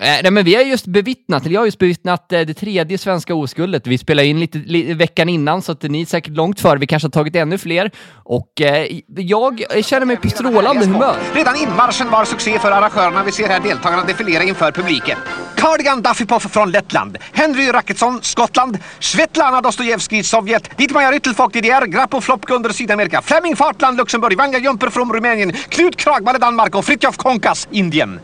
Eh, 0.00 0.18
nej, 0.22 0.30
men 0.30 0.44
vi 0.44 0.54
har 0.54 0.62
just 0.62 0.86
bevittnat, 0.86 1.42
eller 1.42 1.54
jag 1.54 1.60
har 1.60 1.66
just 1.66 1.78
bevittnat 1.78 2.32
eh, 2.32 2.40
det 2.40 2.54
tredje 2.54 2.98
svenska 2.98 3.34
oskuldet. 3.34 3.86
Vi 3.86 3.98
spelar 3.98 4.22
in 4.22 4.40
lite 4.40 4.58
li, 4.58 4.94
veckan 4.94 5.28
innan, 5.28 5.62
så 5.62 5.72
att 5.72 5.82
ni 5.82 6.00
är 6.00 6.06
säkert 6.06 6.32
långt 6.32 6.60
före. 6.60 6.78
Vi 6.78 6.86
kanske 6.86 7.06
har 7.06 7.10
tagit 7.10 7.36
ännu 7.36 7.58
fler. 7.58 7.90
Och 8.24 8.60
eh, 8.60 8.86
jag 9.16 9.64
känner 9.82 10.06
mig 10.06 10.16
på 10.16 10.28
strålande 10.30 10.86
humör. 10.86 11.16
Redan 11.34 11.56
inmarschen 11.56 12.10
var 12.10 12.24
succé 12.24 12.58
för 12.58 12.70
arrangörerna. 12.70 13.24
Vi 13.24 13.32
ser 13.32 13.48
här 13.48 13.60
deltagarna 13.60 14.04
defilera 14.04 14.42
inför 14.42 14.72
publiken. 14.72 15.18
Cardigan 15.56 16.02
Duffypoff 16.02 16.52
från 16.52 16.70
Lettland, 16.70 17.18
Henry 17.32 17.72
Racketsson, 17.72 18.20
Skottland, 18.22 18.78
Svetlana 19.00 19.60
Dostojevskij, 19.60 20.22
Sovjet, 20.22 20.70
Dietmar 20.76 21.12
Ryttelfolk, 21.12 21.52
DDR, 21.52 21.86
Grappo 21.86 22.20
Flopkunder, 22.20 22.70
Sydamerika, 22.70 23.22
Flemming 23.22 23.56
Fartland, 23.56 23.96
Luxemburg, 23.96 24.36
Vanga 24.36 24.58
Jumper 24.58 24.90
från 24.90 25.12
Rumänien, 25.12 25.52
Knut 25.52 25.96
Kragballe, 25.96 26.38
Danmark 26.38 26.74
och 26.74 26.84
Fritjof 26.84 27.16
Konkas, 27.16 27.68
Indien. 27.70 28.20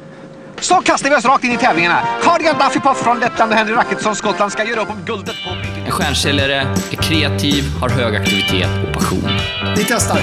Så 0.60 0.80
kastar 0.80 1.10
vi 1.10 1.16
oss 1.16 1.24
rakt 1.24 1.44
in 1.44 1.52
i 1.52 1.56
tävlingarna. 1.56 2.02
Cardigan 2.22 2.58
Duffypoff 2.58 3.02
från 3.02 3.20
Lettland 3.20 3.52
och 3.52 3.58
Henry 3.58 3.74
Racketsson, 3.74 4.16
Skottland 4.16 4.52
ska 4.52 4.64
göra 4.64 4.80
upp 4.80 4.90
om 4.90 5.04
guldet 5.06 5.34
på 5.44 5.50
En 5.86 5.90
stjärnsäljare 5.90 6.54
är 6.90 6.96
kreativ, 6.96 7.64
har 7.80 7.88
hög 7.88 8.16
aktivitet 8.16 8.70
och 8.86 8.94
passion. 8.94 9.30
Vi 9.76 9.84
testar. 9.84 10.20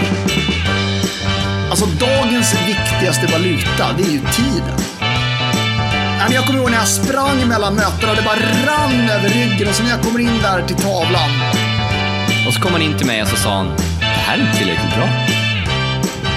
Alltså 1.69 1.85
dagens 1.85 2.55
viktigaste 2.67 3.27
valuta, 3.27 3.93
det 3.97 4.03
är 4.03 4.11
ju 4.11 4.19
tiden. 4.19 4.79
Jag 6.33 6.45
kommer 6.45 6.59
ihåg 6.59 6.71
när 6.71 6.77
jag 6.77 6.87
sprang 6.87 7.47
mellan 7.47 7.75
mötena 7.75 8.11
och 8.11 8.17
det 8.17 8.23
bara 8.23 8.39
rann 8.67 9.09
över 9.09 9.29
ryggen 9.29 9.67
och 9.67 9.75
så 9.75 9.83
när 9.83 9.89
jag 9.89 10.01
kommer 10.01 10.19
in 10.19 10.39
där 10.41 10.67
till 10.67 10.75
tavlan. 10.75 11.29
Och 12.47 12.53
så 12.53 12.61
kom 12.61 12.71
han 12.71 12.81
in 12.81 12.97
till 12.97 13.07
mig 13.07 13.21
och 13.21 13.27
så 13.27 13.35
sa 13.35 13.55
han, 13.55 13.75
det 13.99 14.05
här 14.05 14.37
är 14.37 14.41
inte 14.41 14.57
tillräckligt 14.57 14.95
bra. 14.95 15.09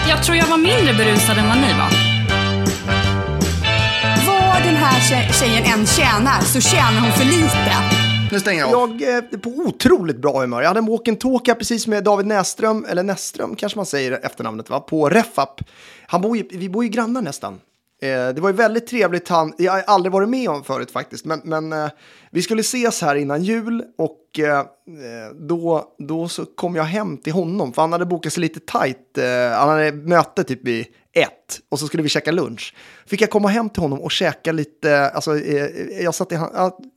Jag 0.08 0.22
tror 0.22 0.36
jag 0.36 0.46
var 0.46 0.56
mindre 0.56 0.94
berusad 0.94 1.38
än 1.38 1.48
vad 1.48 1.56
ni 1.56 1.72
var. 1.78 2.03
Den 4.74 4.83
här 4.83 5.01
tje- 5.01 5.33
tjejen 5.33 5.64
än 5.80 5.87
tjänar 5.87 6.41
så 6.41 6.60
tjänar 6.60 7.01
hon 7.01 7.12
för 7.12 7.24
lite. 7.24 7.73
Nu 8.33 8.41
stänger 8.41 8.60
jag 8.60 8.74
av. 8.74 9.00
Jag 9.00 9.02
är 9.02 9.39
på 9.39 9.50
otroligt 9.50 10.16
bra 10.16 10.41
humör. 10.41 10.61
Jag 10.62 10.69
hade 10.69 10.78
en 10.81 10.86
walk-and-talk 10.89 11.55
precis 11.55 11.86
med 11.86 12.05
David 12.05 12.27
Näström, 12.27 12.86
eller 12.89 13.03
Näström 13.03 13.56
kanske 13.56 13.78
man 13.78 13.86
säger 13.86 14.12
efternamnet, 14.27 14.70
va? 14.70 14.81
på 14.81 15.08
Refap. 15.08 15.61
Han 16.06 16.20
bor 16.20 16.36
ju, 16.36 16.48
vi 16.50 16.69
bor 16.69 16.84
ju 16.84 16.91
grannar 16.91 17.22
nästan. 17.22 17.61
Eh, 18.05 18.28
det 18.34 18.41
var 18.41 18.48
ju 18.48 18.56
väldigt 18.56 18.86
trevligt. 18.86 19.28
Han, 19.28 19.55
jag 19.58 19.72
har 19.72 19.83
aldrig 19.83 20.12
varit 20.12 20.28
med 20.28 20.48
om 20.48 20.64
förut 20.64 20.91
faktiskt, 20.91 21.24
men, 21.24 21.41
men 21.44 21.72
eh, 21.72 21.91
vi 22.30 22.42
skulle 22.42 22.60
ses 22.60 23.02
här 23.02 23.14
innan 23.14 23.42
jul 23.42 23.83
och 23.98 24.38
eh, 24.38 24.64
då, 25.34 25.94
då 25.98 26.28
så 26.28 26.44
kom 26.44 26.77
jag 26.77 26.84
hem 26.84 27.19
till 27.19 27.32
honom, 27.32 27.72
för 27.72 27.82
han 27.82 27.92
hade 27.92 28.06
bokat 28.06 28.32
sig 28.32 28.41
lite 28.41 28.60
tajt. 28.60 29.19
Han 29.55 29.69
hade 29.69 29.92
möte 29.92 30.44
typ 30.44 30.69
i 30.69 30.86
ett 31.12 31.60
och 31.69 31.78
så 31.78 31.86
skulle 31.86 32.02
vi 32.02 32.08
käka 32.08 32.32
lunch. 32.32 32.75
Fick 33.06 33.20
jag 33.20 33.30
komma 33.30 33.48
hem 33.48 33.70
till 33.70 33.82
honom 33.82 34.00
och 34.00 34.10
käka 34.10 34.52
lite, 34.52 35.10
alltså 35.10 35.38
jag, 36.00 36.14
satt 36.14 36.32
i, 36.32 36.38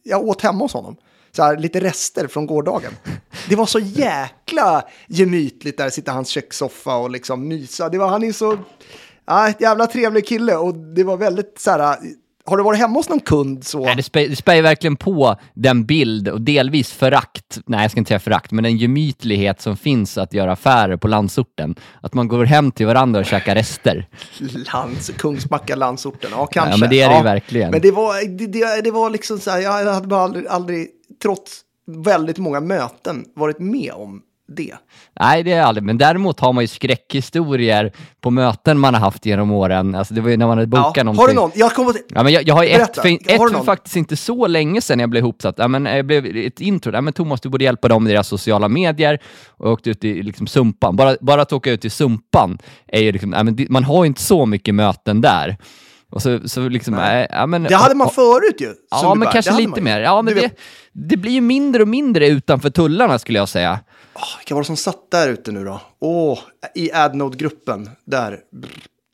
jag 0.03 0.23
åt 0.23 0.41
hemma 0.41 0.59
hos 0.59 0.73
honom. 0.73 0.95
Så 1.31 1.43
här, 1.43 1.57
lite 1.57 1.79
rester 1.79 2.27
från 2.27 2.45
gårdagen. 2.45 2.91
Det 3.49 3.55
var 3.55 3.65
så 3.65 3.79
jäkla 3.79 4.87
gemytligt 5.07 5.77
där, 5.77 5.89
sitta 5.89 6.11
i 6.11 6.13
hans 6.13 6.29
kökssoffa 6.29 6.95
och 6.95 7.09
liksom 7.09 7.47
mysa. 7.47 7.89
Det 7.89 7.97
var, 7.97 8.07
han 8.07 8.23
är 8.23 8.31
så, 8.31 8.57
ja, 9.27 9.49
ett 9.49 9.61
jävla 9.61 9.87
trevlig 9.87 10.27
kille 10.27 10.55
och 10.55 10.75
det 10.75 11.03
var 11.03 11.17
väldigt 11.17 11.59
så 11.59 11.71
här, 11.71 11.97
har 12.45 12.57
du 12.57 12.63
varit 12.63 12.79
hemma 12.79 12.99
hos 12.99 13.09
någon 13.09 13.19
kund 13.19 13.63
så? 13.63 13.85
Nej, 13.85 13.95
det, 13.95 14.03
spä, 14.03 14.27
det 14.27 14.35
spär 14.35 14.55
ju 14.55 14.61
verkligen 14.61 14.95
på 14.95 15.35
den 15.53 15.85
bild 15.85 16.27
och 16.27 16.41
delvis 16.41 16.91
förakt, 16.91 17.59
nej 17.65 17.81
jag 17.81 17.91
ska 17.91 17.99
inte 17.99 18.07
säga 18.07 18.19
förakt, 18.19 18.51
men 18.51 18.63
den 18.63 18.77
gemytlighet 18.77 19.61
som 19.61 19.77
finns 19.77 20.17
att 20.17 20.33
göra 20.33 20.51
affärer 20.51 20.97
på 20.97 21.07
landsorten. 21.07 21.75
Att 22.01 22.13
man 22.13 22.27
går 22.27 22.45
hem 22.45 22.71
till 22.71 22.85
varandra 22.85 23.19
och 23.19 23.25
käkar 23.25 23.55
rester. 23.55 24.07
Lands, 24.73 25.11
Kungsbacka, 25.17 25.75
landsorten, 25.75 26.29
ja 26.33 26.45
kanske. 26.45 26.71
Ja, 26.71 26.77
men 26.77 26.89
det 26.89 27.01
är 27.01 27.09
det 27.09 27.17
ju 27.17 27.23
verkligen. 27.23 27.71
Men 27.71 27.81
det 27.81 27.91
var, 27.91 28.37
det, 28.37 28.47
det, 28.47 28.81
det 28.81 28.91
var 28.91 29.09
liksom 29.09 29.39
så 29.39 29.51
här, 29.51 29.59
jag 29.59 29.93
hade 29.93 30.07
bara 30.07 30.21
aldrig, 30.21 30.47
aldrig, 30.47 30.87
trots 31.21 31.61
väldigt 31.87 32.37
många 32.37 32.59
möten, 32.59 33.25
varit 33.35 33.59
med 33.59 33.91
om 33.91 34.21
det. 34.47 34.73
Nej, 35.19 35.43
det 35.43 35.51
är 35.51 35.61
aldrig, 35.61 35.83
men 35.83 35.97
däremot 35.97 36.39
har 36.39 36.53
man 36.53 36.63
ju 36.63 36.67
skräckhistorier 36.67 37.91
på 38.21 38.31
möten 38.31 38.79
man 38.79 38.93
har 38.93 39.01
haft 39.01 39.25
genom 39.25 39.51
åren. 39.51 39.95
Alltså 39.95 40.13
det 40.13 40.21
var 40.21 40.29
ju 40.29 40.37
när 40.37 40.47
man 40.47 40.57
hade 40.57 40.67
bokat 40.67 40.97
Ja, 40.97 41.03
någonting. 41.03 41.21
har 41.21 41.27
du 41.27 41.33
någon? 41.33 41.51
Jag 41.55 41.73
kommer 41.73 41.93
till... 41.93 42.01
Ja, 42.09 42.23
men 42.23 42.33
jag, 42.33 42.47
jag 42.47 42.55
har 42.55 42.63
ju 42.63 42.69
ett, 42.69 42.77
Berätta. 42.77 43.01
för, 43.01 43.37
Har 43.37 43.45
ett 43.47 43.51
du 43.51 43.57
för 43.57 43.65
faktiskt 43.65 43.95
inte 43.95 44.15
så 44.17 44.47
länge 44.47 44.81
sedan 44.81 44.99
jag 44.99 45.09
blev 45.09 45.23
ihopsatt. 45.23 45.55
Ja, 45.57 45.67
men 45.67 45.85
jag 45.85 46.05
blev 46.05 46.25
ett 46.25 46.61
intro. 46.61 46.91
Ja, 46.93 47.01
men 47.01 47.13
Thomas, 47.13 47.41
du 47.41 47.49
borde 47.49 47.63
hjälpa 47.63 47.87
dem 47.87 48.03
med 48.03 48.13
deras 48.13 48.27
sociala 48.27 48.67
medier. 48.67 49.19
Och 49.47 49.65
jag 49.65 49.73
åkte 49.73 49.89
ut 49.89 50.03
i 50.03 50.23
liksom, 50.23 50.47
Sumpan. 50.47 50.95
Bara, 50.95 51.15
bara 51.21 51.41
att 51.41 51.53
åka 51.53 51.71
ut 51.71 51.85
i 51.85 51.89
Sumpan 51.89 52.57
är 52.87 53.01
ju 53.01 53.11
liksom, 53.11 53.33
ja, 53.33 53.43
men 53.43 53.65
man 53.69 53.83
har 53.83 54.03
ju 54.03 54.07
inte 54.07 54.21
så 54.21 54.45
mycket 54.45 54.75
möten 54.75 55.21
där. 55.21 55.57
Och 56.09 56.21
så, 56.21 56.39
så 56.49 56.69
liksom, 56.69 56.93
äh, 56.93 57.25
ja, 57.29 57.45
men, 57.45 57.63
Det 57.63 57.75
hade 57.75 57.95
man 57.95 58.09
förut 58.09 58.55
ju. 58.59 58.73
Ja, 58.91 59.15
men 59.15 59.25
Det 59.25 59.31
kanske 59.33 59.57
lite 59.57 59.81
mer. 59.81 59.99
Ja, 59.99 60.21
men 60.21 60.33
det, 60.35 60.51
det 60.93 61.17
blir 61.17 61.31
ju 61.31 61.41
mindre 61.41 61.81
och 61.81 61.87
mindre 61.87 62.27
utanför 62.27 62.69
tullarna 62.69 63.19
skulle 63.19 63.39
jag 63.39 63.49
säga. 63.49 63.79
Åh, 64.17 64.37
vilka 64.39 64.55
var 64.55 64.61
det 64.61 64.65
som 64.65 64.77
satt 64.77 65.11
där 65.11 65.29
ute 65.29 65.51
nu 65.51 65.65
då? 65.65 65.81
Åh, 65.99 66.39
i 66.75 66.91
Adnode-gruppen. 66.93 67.89
Där. 68.05 68.39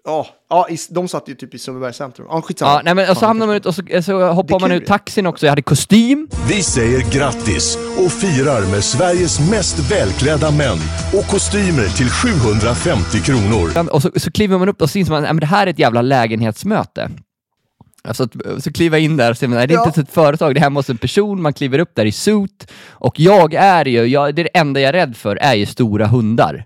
Ja, 0.06 0.28
ja 0.50 0.70
i, 0.70 0.78
de 0.90 1.08
satt 1.08 1.30
ju 1.30 1.36
typ 1.36 1.54
i 1.54 1.60
Sundbybergs 1.60 1.98
centrum. 1.98 2.28
Ja, 2.30 2.42
skitsamma. 2.42 2.72
Ja, 2.72 2.82
nej, 2.84 2.96
men, 2.96 3.10
och 3.10 3.18
så 3.18 3.26
hamnar 3.26 3.48
man 3.48 3.56
ut 3.56 3.66
och 3.66 3.76
så, 3.76 3.84
så 4.04 4.28
hoppar 4.32 4.60
man 4.60 4.72
ut 4.72 4.86
taxin 4.86 5.28
också. 5.28 5.46
Jag 5.46 5.52
hade 5.52 5.62
kostym. 5.62 6.28
Vi 6.50 6.64
säger 6.64 7.12
grattis 7.12 7.78
och 7.98 8.12
firar 8.12 8.62
med 8.72 8.84
Sveriges 8.84 9.50
mest 9.50 9.92
välklädda 9.92 10.52
män 10.52 10.78
och 11.18 11.28
kostymer 11.28 11.88
till 11.98 12.10
750 12.10 13.20
kronor. 13.20 13.90
Och 13.92 14.02
så, 14.02 14.12
så 14.16 14.32
kliver 14.32 14.58
man 14.58 14.70
upp 14.70 14.82
och 14.82 14.90
så 14.90 15.00
inser 15.00 15.12
man 15.12 15.26
att 15.26 15.40
det 15.40 15.46
här 15.46 15.68
är 15.68 15.72
ett 15.72 15.80
jävla 15.80 16.02
lägenhetsmöte. 16.02 17.10
Alltså, 18.08 18.24
att- 18.24 18.64
så 18.64 18.72
kliver 18.74 18.98
jag 18.98 19.04
in 19.06 19.18
där 19.18 19.32
och 19.32 19.38
man, 19.50 19.58
nej, 19.58 19.68
det 19.68 19.74
är 19.74 19.76
Ja. 19.76 19.86
inte 19.86 20.02
ett 20.02 20.14
företag, 20.14 20.56
det 20.56 20.60
är 20.60 20.62
hemma 20.64 20.80
hos 20.80 20.90
en 20.90 20.98
person, 20.98 21.42
man 21.42 21.54
kliver 21.54 21.80
upp 21.80 21.92
där 21.96 22.06
i 22.06 22.12
suit. 22.12 22.72
Och 22.90 23.20
jag 23.20 23.54
är 23.54 23.86
ju, 23.86 24.06
jag, 24.06 24.36
det, 24.36 24.42
är 24.42 24.44
det 24.44 24.58
enda 24.60 24.80
jag 24.80 24.90
är 24.90 24.94
rädd 24.94 25.16
för 25.16 25.36
är 25.36 25.54
ju 25.54 25.66
stora 25.66 26.08
hundar. 26.08 26.66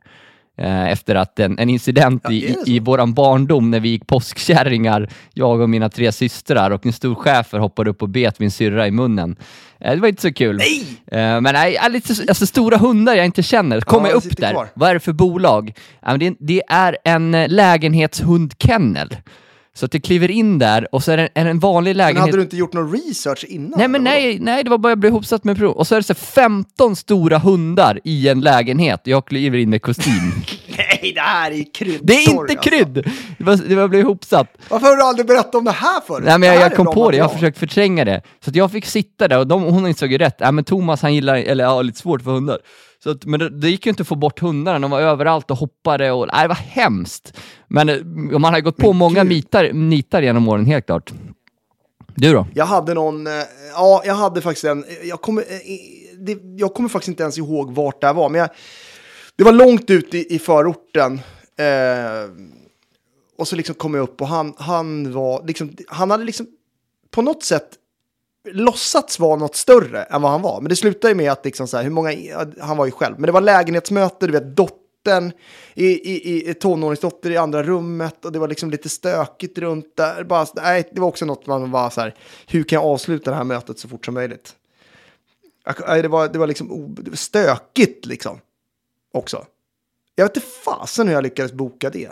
Eh, 0.59 0.87
efter 0.91 1.15
att 1.15 1.39
en, 1.39 1.59
en 1.59 1.69
incident 1.69 2.21
Ja, 2.25 2.31
i, 2.31 2.45
i, 2.45 2.55
i 2.75 2.79
våran 2.79 3.13
barndom 3.13 3.71
när 3.71 3.79
vi 3.79 3.89
gick 3.89 4.07
påskkärringar, 4.07 5.09
jag 5.33 5.59
och 5.61 5.69
mina 5.69 5.89
tre 5.89 6.11
systrar, 6.11 6.71
och 6.71 6.85
en 6.85 6.93
stor 6.93 7.15
schäfer 7.15 7.59
hoppade 7.59 7.89
upp 7.89 8.01
och 8.01 8.09
bet 8.09 8.39
min 8.39 8.51
syrra 8.51 8.87
i 8.87 8.91
munnen. 8.91 9.35
Eh, 9.79 9.95
det 9.95 10.01
var 10.01 10.07
inte 10.07 10.21
så 10.21 10.33
kul. 10.33 10.57
Nej! 10.57 10.85
Eh, 11.11 11.41
men 11.41 11.53
nej, 11.53 11.77
alltså, 11.77 12.45
stora 12.47 12.77
hundar 12.77 13.15
jag 13.15 13.25
inte 13.25 13.43
känner, 13.43 13.81
kommer 13.81 14.05
Ja, 14.09 14.11
jag 14.13 14.25
upp 14.25 14.37
där. 14.37 14.51
kvar. 14.51 14.67
Vad 14.73 14.89
är 14.89 14.93
det 14.93 14.99
för 14.99 15.13
bolag? 15.13 15.73
Det 16.39 16.61
är 16.69 16.97
en 17.03 17.33
eh, 17.35 17.49
lägenhetshundkennel. 17.49 19.15
Så 19.77 19.85
att 19.85 19.91
det 19.91 19.99
kliver 19.99 20.31
in 20.31 20.59
där 20.59 20.95
och 20.95 21.03
så 21.03 21.11
är 21.11 21.17
det 21.17 21.29
en, 21.33 21.47
en 21.47 21.59
vanlig 21.59 21.89
Men 21.89 21.97
lägenhet. 21.97 22.21
hade 22.21 22.37
du 22.37 22.41
inte 22.41 22.57
gjort 22.57 22.73
någon 22.73 22.91
research 22.91 23.45
innan? 23.47 23.73
Nej 23.77 23.87
men 23.87 24.03
nej, 24.03 24.39
nej, 24.39 24.63
det 24.63 24.69
var 24.69 24.77
bara 24.77 24.91
jag 24.91 24.97
blev 24.97 25.11
ihopsatt 25.11 25.43
med 25.43 25.57
prov. 25.57 25.71
Och 25.71 25.87
så 25.87 25.95
är 25.95 25.99
det 25.99 26.03
så 26.03 26.13
här 26.13 26.19
15 26.19 26.95
stora 26.95 27.37
hundar 27.37 27.99
i 28.03 28.27
en 28.27 28.41
lägenhet 28.41 29.01
och 29.01 29.07
jag 29.07 29.25
kliver 29.25 29.57
in 29.57 29.69
med 29.69 29.81
kostym. 29.81 30.13
Nej, 30.77 31.11
det 31.15 31.21
här 31.21 31.51
är 31.51 31.73
krydd. 31.73 31.99
Det 32.03 32.13
är 32.13 32.29
inte 32.29 32.41
alltså. 32.41 32.69
krydd! 32.69 32.93
Det 33.37 33.43
var, 33.43 33.55
det 33.55 33.75
var 33.75 33.87
blev 33.87 34.01
ihopsatt. 34.01 34.47
Varför 34.69 34.87
har 34.87 34.95
du 34.95 35.03
aldrig 35.03 35.27
berättat 35.27 35.55
om 35.55 35.65
det 35.65 35.71
här 35.71 36.01
förut? 36.07 36.23
Nej 36.25 36.39
men 36.39 36.49
jag, 36.49 36.61
jag 36.61 36.75
kom 36.75 36.85
bra 36.85 36.93
på 36.93 37.11
det, 37.11 37.17
jag 37.17 37.25
har 37.25 37.33
försökt 37.33 37.57
förtränga 37.57 38.05
det. 38.05 38.21
Så 38.45 38.51
jag 38.53 38.71
fick 38.71 38.85
sitta 38.85 39.27
där 39.27 39.39
och 39.39 39.47
de, 39.47 39.63
hon 39.63 39.87
insåg 39.87 40.11
ju 40.11 40.17
rätt, 40.17 40.35
ja 40.39 40.51
men 40.51 40.63
Thomas 40.63 41.01
han 41.01 41.13
gillar, 41.13 41.35
eller 41.35 41.63
ja, 41.63 41.81
lite 41.81 41.99
svårt 41.99 42.21
för 42.21 42.31
hundar. 42.31 42.57
Så 43.07 43.11
att, 43.11 43.25
men 43.25 43.39
det, 43.39 43.49
det 43.49 43.69
gick 43.69 43.85
ju 43.85 43.89
inte 43.89 44.01
att 44.01 44.07
få 44.07 44.15
bort 44.15 44.39
hundarna, 44.39 44.79
de 44.79 44.91
var 44.91 45.01
överallt 45.01 45.51
och 45.51 45.57
hoppade 45.57 46.11
och 46.11 46.27
nej, 46.33 46.41
det 46.41 46.47
var 46.47 46.55
hemskt. 46.55 47.37
Men 47.67 47.89
eh, 47.89 48.03
man 48.39 48.53
har 48.53 48.61
gått 48.61 48.77
på 48.77 48.93
många 48.93 49.23
gud. 49.23 49.29
mitar, 49.29 49.73
nitar 49.73 50.21
genom 50.21 50.47
åren, 50.47 50.65
helt 50.65 50.85
klart. 50.85 51.13
Du 52.15 52.33
då? 52.33 52.47
Jag 52.53 52.65
hade 52.65 52.93
någon, 52.93 53.27
eh, 53.27 53.33
ja 53.73 54.01
jag 54.05 54.13
hade 54.13 54.41
faktiskt 54.41 54.65
en, 54.65 54.85
jag 55.03 55.21
kommer, 55.21 55.41
eh, 55.41 55.47
det, 56.19 56.39
jag 56.57 56.73
kommer 56.73 56.89
faktiskt 56.89 57.07
inte 57.07 57.23
ens 57.23 57.37
ihåg 57.37 57.71
vart 57.71 58.01
det 58.01 58.07
här 58.07 58.13
var, 58.13 58.29
men 58.29 58.41
jag, 58.41 58.49
det 59.35 59.43
var 59.43 59.51
långt 59.51 59.89
ut 59.89 60.13
i, 60.13 60.35
i 60.35 60.39
förorten. 60.39 61.13
Eh, 61.59 62.29
och 63.37 63.47
så 63.47 63.55
liksom 63.55 63.75
kom 63.75 63.93
jag 63.93 64.03
upp 64.03 64.21
och 64.21 64.27
han, 64.27 64.53
han 64.57 65.11
var, 65.11 65.47
liksom, 65.47 65.75
han 65.87 66.11
hade 66.11 66.23
liksom 66.23 66.47
på 67.11 67.21
något 67.21 67.43
sätt 67.43 67.69
låtsats 68.51 69.19
vara 69.19 69.35
något 69.35 69.55
större 69.55 70.03
än 70.03 70.21
vad 70.21 70.31
han 70.31 70.41
var. 70.41 70.61
Men 70.61 70.69
det 70.69 70.75
slutade 70.75 71.11
ju 71.11 71.15
med 71.15 71.31
att 71.31 71.45
liksom 71.45 71.67
så 71.67 71.77
här, 71.77 71.83
hur 71.83 71.91
många, 71.91 72.11
han 72.59 72.77
var 72.77 72.85
ju 72.85 72.91
själv, 72.91 73.15
men 73.19 73.25
det 73.25 73.31
var 73.31 73.41
lägenhetsmöte, 73.41 74.25
du 74.25 74.31
vet, 74.33 74.55
dottern, 74.55 75.31
i, 75.73 75.85
i, 75.85 76.49
i 76.49 76.53
tonåringsdotter 76.53 77.31
i 77.31 77.37
andra 77.37 77.63
rummet 77.63 78.25
och 78.25 78.31
det 78.31 78.39
var 78.39 78.47
liksom 78.47 78.71
lite 78.71 78.89
stökigt 78.89 79.57
runt 79.57 79.95
där. 79.95 80.23
Bara, 80.23 80.47
nej, 80.55 80.89
det 80.91 81.01
var 81.01 81.07
också 81.07 81.25
något 81.25 81.47
man 81.47 81.71
var 81.71 81.89
så 81.89 82.01
här, 82.01 82.15
hur 82.47 82.63
kan 82.63 82.75
jag 82.75 82.85
avsluta 82.85 83.31
det 83.31 83.37
här 83.37 83.43
mötet 83.43 83.79
så 83.79 83.87
fort 83.87 84.05
som 84.05 84.13
möjligt? 84.13 84.55
Det, 85.87 86.07
var, 86.07 86.27
det 86.27 86.39
var 86.39 86.47
liksom 86.47 86.95
det 86.95 87.09
var 87.11 87.17
stökigt 87.17 88.05
liksom, 88.05 88.39
också. 89.13 89.45
Jag 90.15 90.25
vet 90.25 90.35
inte 90.35 90.47
fasen 90.65 91.07
hur 91.07 91.15
jag 91.15 91.23
lyckades 91.23 91.53
boka 91.53 91.89
det. 91.89 92.09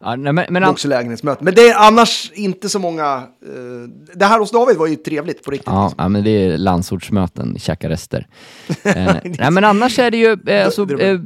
Ja, 0.00 0.16
nej, 0.16 0.32
men, 0.32 0.34
men, 0.34 0.54
Det 0.54 0.60
var 0.60 0.72
också 0.72 0.88
lägenhetsmöte. 0.88 1.44
Men 1.44 1.54
det 1.54 1.68
är 1.68 1.74
annars 1.74 2.32
inte 2.34 2.68
så 2.68 2.78
många... 2.78 3.04
eh, 3.42 4.14
det 4.14 4.24
här 4.24 4.38
hos 4.38 4.50
David 4.50 4.76
var 4.76 4.86
ju 4.86 4.96
trevligt 4.96 5.44
på 5.44 5.50
riktigt. 5.50 5.66
Ja, 5.66 5.84
liksom. 5.84 6.02
ja, 6.02 6.08
men 6.08 6.24
det 6.24 6.30
är 6.30 6.58
landsortsmöten, 6.58 7.58
käka 7.58 7.88
rester. 7.88 8.26
eh, 8.82 9.14
nej, 9.24 9.50
men 9.50 9.64
annars 9.64 9.98
är 9.98 10.10
det 10.10 10.16
ju, 10.16 10.38
eh, 10.46 10.64
alltså, 10.64 10.98
eh, 11.00 11.20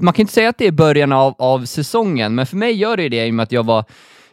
man 0.00 0.14
kan 0.14 0.22
inte 0.22 0.32
säga 0.32 0.48
att 0.48 0.58
det 0.58 0.66
är 0.66 0.72
början 0.72 1.12
av, 1.12 1.34
av 1.38 1.64
säsongen, 1.64 2.34
men 2.34 2.46
för 2.46 2.56
mig 2.56 2.72
gör 2.72 2.96
det 2.96 3.08
det 3.08 3.26
i 3.26 3.30
och 3.30 3.34
med 3.34 3.42
att 3.42 3.52
jag 3.52 3.66
var 3.66 3.84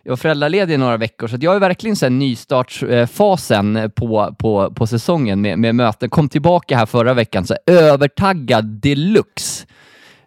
jag 0.04 0.12
var 0.12 0.18
föräldraledig 0.18 0.74
i 0.74 0.78
några 0.78 0.98
veckor, 0.98 1.28
så 1.28 1.38
jag 1.40 1.56
är 1.56 1.60
verkligen 1.60 1.96
här 2.02 2.10
nystartsfasen 2.10 3.92
på, 3.96 4.36
på, 4.40 4.74
på 4.76 4.88
säsongen 4.88 5.42
med, 5.42 5.60
med 5.60 5.76
möten. 5.76 6.10
Kom 6.10 6.30
tillbaka 6.30 6.78
här 6.78 6.86
förra 6.86 7.14
veckan, 7.14 7.48
så 7.48 7.56
övertaggad 7.66 8.66
deluxe. 8.66 9.66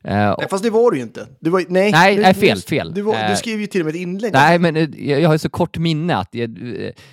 Eh, 0.04 0.34
Nej, 0.38 0.46
fast 0.50 0.64
det 0.64 0.70
var 0.70 0.90
du 0.90 0.96
ju 0.96 1.02
inte. 1.02 1.26
Du 1.40 1.50
var, 1.50 1.64
nej, 1.68 1.92
Nej, 1.92 2.16
nej, 2.16 2.34
fel, 2.34 2.60
fel. 2.60 2.94
Du, 2.94 3.02
var, 3.02 3.14
Eh, 3.14 3.30
du 3.30 3.36
skrev 3.36 3.60
ju 3.60 3.66
till 3.66 3.80
och 3.80 3.84
med 3.84 3.94
ett 3.94 4.00
inlägg. 4.00 4.32
Nej, 4.32 4.58
men 4.58 4.76
eh, 4.76 4.88
jag, 4.96 5.20
jag 5.20 5.28
har 5.28 5.34
ju 5.34 5.38
så 5.38 5.48
kort 5.48 5.78
minne 5.78 6.16
att 6.16 6.28
jag, 6.34 6.58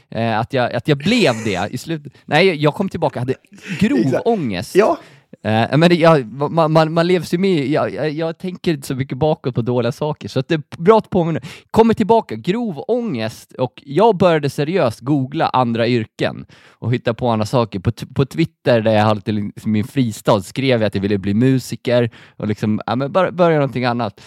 eh, 0.09 0.39
att 0.39 0.53
jag, 0.53 0.73
att 0.73 0.88
jag 0.88 0.97
blev 0.97 1.33
det 1.45 1.67
i 1.71 1.77
slutet. 1.77 2.13
Nej, 2.25 2.55
jag 2.63 2.73
kom 2.73 2.89
tillbaka 2.89 3.19
och 3.19 3.27
hade 3.27 3.35
grov 3.79 4.21
ångest. 4.25 4.75
Ja, 4.75 4.97
Eh, 5.44 5.78
men 5.78 6.00
jag, 6.00 6.33
man, 6.51 6.72
man, 6.72 6.94
man 6.94 7.07
levs 7.07 7.33
ju 7.33 7.38
med, 7.38 7.68
jag, 7.68 7.94
jag, 7.94 8.10
jag 8.10 8.38
tänker 8.38 8.74
inte 8.74 8.88
så 8.88 8.95
mycket 8.95 9.18
bakåt 9.18 9.56
på 9.56 9.62
dåliga 9.62 9.92
saker, 9.92 10.30
så 10.30 10.39
att 10.39 10.48
det 10.48 10.56
är 10.56 10.63
bra 10.78 10.98
att 10.98 11.10
påminna. 11.10 11.39
Kommer 11.72 11.94
tillbaka, 11.94 12.36
grov 12.36 12.83
ångest, 12.88 13.54
och 13.54 13.83
jag 13.86 14.18
började 14.18 14.50
seriöst 14.50 15.00
googla 15.00 15.48
andra 15.48 15.88
yrken 15.88 16.45
och 16.69 16.94
hitta 16.94 17.13
på 17.13 17.28
andra 17.28 17.45
saker. 17.45 17.80
På, 17.80 17.92
på 18.16 18.25
Twitter, 18.25 18.81
där 18.81 18.92
jag 18.92 19.04
hade 19.04 19.31
liksom 19.31 19.72
min 19.72 19.83
fristad, 19.83 20.42
skrev 20.42 20.81
jag 20.81 20.88
att 20.88 20.95
jag 20.95 21.01
ville 21.01 21.18
bli 21.18 21.34
musiker 21.34 22.10
och 22.38 22.48
liksom, 22.48 22.81
ja, 22.86 22.95
men 22.95 23.12
bör, 23.12 23.31
börja 23.31 23.57
någonting 23.57 23.86
annat. 23.86 24.22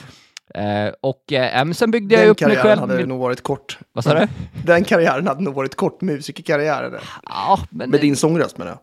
Eh, 0.55 0.93
och 1.01 1.23
men 1.29 1.75
sen 1.75 1.91
byggde 1.91 2.15
jag 2.15 2.23
den 2.23 2.31
upp 2.31 2.41
mig 2.41 2.57
karriären 2.57 2.79
själv. 2.79 2.91
hade 2.91 3.07
nog 3.07 3.21
varit 3.21 3.43
kort. 3.43 3.79
Vad 3.93 4.05
sa 4.05 4.15
du? 4.15 4.27
Den 4.65 4.85
karriären 4.85 5.27
hade 5.27 5.43
nog 5.43 5.55
varit 5.55 5.75
kort, 5.75 6.01
musikerkarriär. 6.01 6.83
eller? 6.85 7.01
Ja, 7.29 7.59
men, 7.71 7.91
Med 7.91 8.01
din 8.01 8.17
sångröst 8.17 8.59
menar 8.59 8.71
jag. 8.71 8.79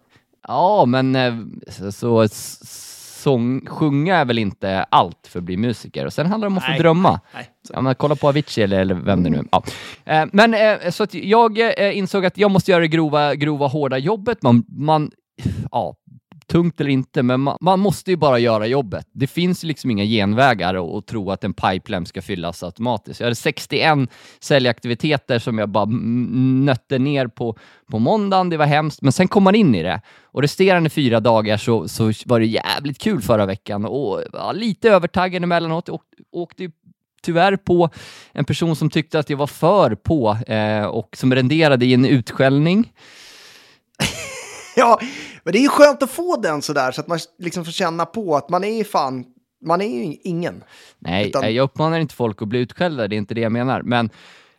Ja, 0.47 0.85
men 0.85 1.15
eh, 1.15 1.33
så, 1.69 1.91
så 1.91 2.27
sång, 3.21 3.65
sjunga 3.65 4.17
är 4.17 4.25
väl 4.25 4.37
inte 4.39 4.83
allt 4.83 5.27
för 5.27 5.39
att 5.39 5.45
bli 5.45 5.57
musiker. 5.57 6.05
Och 6.05 6.13
sen 6.13 6.25
handlar 6.25 6.49
det 6.49 6.51
om 6.51 6.57
att 6.57 6.63
få 6.63 6.69
Nej, 6.69 6.79
drömma. 6.79 7.19
nej. 7.33 7.49
Ja, 7.69 7.81
men 7.81 7.95
kolla 7.95 8.15
på 8.15 8.27
Avicii 8.27 8.63
eller, 8.63 8.79
eller 8.79 8.95
vem 8.95 9.23
det 9.23 9.29
nu 9.29 9.37
är. 9.37 9.45
Ja. 9.51 9.63
Eh, 10.05 10.25
men 10.33 10.53
eh, 10.53 10.89
så 10.91 11.03
att 11.03 11.13
jag 11.13 11.59
insåg 11.93 12.25
att 12.25 12.37
jag 12.37 12.51
måste 12.51 12.71
göra 12.71 12.81
det 12.81 12.87
grova, 12.87 13.35
grova 13.35 13.67
hårda 13.67 13.97
jobbet. 13.97 14.41
Man, 14.41 14.63
man, 14.67 15.11
ja, 15.71 15.95
tungt 16.51 16.81
eller 16.81 16.89
inte, 16.89 17.23
men 17.23 17.39
man, 17.39 17.57
man 17.61 17.79
måste 17.79 18.11
ju 18.11 18.17
bara 18.17 18.39
göra 18.39 18.67
jobbet. 18.67 19.07
Det 19.11 19.27
finns 19.27 19.63
ju 19.63 19.67
liksom 19.67 19.91
inga 19.91 20.03
genvägar 20.03 20.73
och, 20.73 20.95
och 20.95 21.05
tro 21.05 21.31
att 21.31 21.43
en 21.43 21.53
pipeline 21.53 22.05
ska 22.05 22.21
fyllas 22.21 22.63
automatiskt. 22.63 23.19
Jag 23.19 23.25
hade 23.25 23.35
61 23.35 24.09
säljaktiviteter 24.39 25.39
som 25.39 25.57
jag 25.57 25.69
bara 25.69 25.85
nötte 25.85 26.99
ner 26.99 27.27
på, 27.27 27.57
på 27.91 27.99
måndagen. 27.99 28.49
Det 28.49 28.57
var 28.57 28.65
hemskt, 28.65 29.01
men 29.01 29.11
sen 29.11 29.27
kom 29.27 29.43
man 29.43 29.55
in 29.55 29.75
i 29.75 29.83
det. 29.83 30.01
Och 30.23 30.41
resterande 30.41 30.89
fyra 30.89 31.19
dagar 31.19 31.57
så, 31.57 31.87
så 31.87 32.11
var 32.25 32.39
det 32.39 32.45
jävligt 32.45 32.97
kul 32.97 33.21
förra 33.21 33.45
veckan 33.45 33.85
och 33.85 34.21
ja, 34.33 34.51
lite 34.51 34.89
övertaggad 34.89 35.43
emellanåt. 35.43 35.87
Jag 35.87 35.99
åkte 36.31 36.63
ju 36.63 36.71
tyvärr 37.21 37.55
på 37.55 37.89
en 38.31 38.45
person 38.45 38.75
som 38.75 38.89
tyckte 38.89 39.19
att 39.19 39.29
jag 39.29 39.37
var 39.37 39.47
för 39.47 39.95
på 39.95 40.37
eh, 40.47 40.85
och 40.85 41.17
som 41.17 41.35
renderade 41.35 41.85
i 41.85 41.93
en 41.93 42.05
utskällning. 42.05 42.91
Ja, 44.75 44.99
men 45.43 45.51
det 45.53 45.59
är 45.59 45.61
ju 45.61 45.69
skönt 45.69 46.03
att 46.03 46.11
få 46.11 46.37
den 46.37 46.61
sådär 46.61 46.91
så 46.91 47.01
att 47.01 47.07
man 47.07 47.19
liksom 47.39 47.65
får 47.65 47.71
känna 47.71 48.05
på 48.05 48.35
att 48.35 48.49
man 48.49 48.63
är 48.63 48.83
fan, 48.83 49.25
man 49.65 49.81
är 49.81 50.05
ju 50.05 50.15
ingen. 50.23 50.63
Nej, 50.99 51.27
Utan- 51.27 51.53
jag 51.55 51.63
uppmanar 51.63 51.99
inte 51.99 52.15
folk 52.15 52.41
att 52.41 52.47
bli 52.47 52.59
utskällda, 52.59 53.07
det 53.07 53.15
är 53.15 53.17
inte 53.17 53.33
det 53.33 53.41
jag 53.41 53.51
menar. 53.51 53.81
Men 53.81 54.09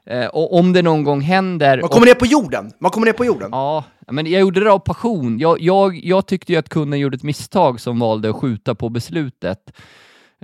eh, 0.06 0.26
och 0.26 0.58
om 0.58 0.72
det 0.72 0.82
någon 0.82 1.04
gång 1.04 1.20
händer... 1.20 1.76
Man 1.76 1.84
och- 1.84 1.90
kommer 1.90 2.06
ner 2.06 2.14
på 2.14 2.26
jorden. 2.26 2.72
Man 2.78 2.90
kommer 2.90 3.06
ner 3.06 3.12
på 3.12 3.24
jorden. 3.24 3.48
Ja, 3.52 3.84
men 4.10 4.26
jag 4.26 4.40
gjorde 4.40 4.64
det 4.64 4.72
av 4.72 4.78
passion. 4.78 5.38
Jag, 5.38 5.60
jag, 5.60 5.96
jag 6.04 6.26
tyckte 6.26 6.52
ju 6.52 6.58
att 6.58 6.68
kunden 6.68 7.00
gjorde 7.00 7.16
ett 7.16 7.22
misstag 7.22 7.80
som 7.80 7.98
valde 7.98 8.30
att 8.30 8.36
skjuta 8.36 8.74
på 8.74 8.88
beslutet. 8.88 9.72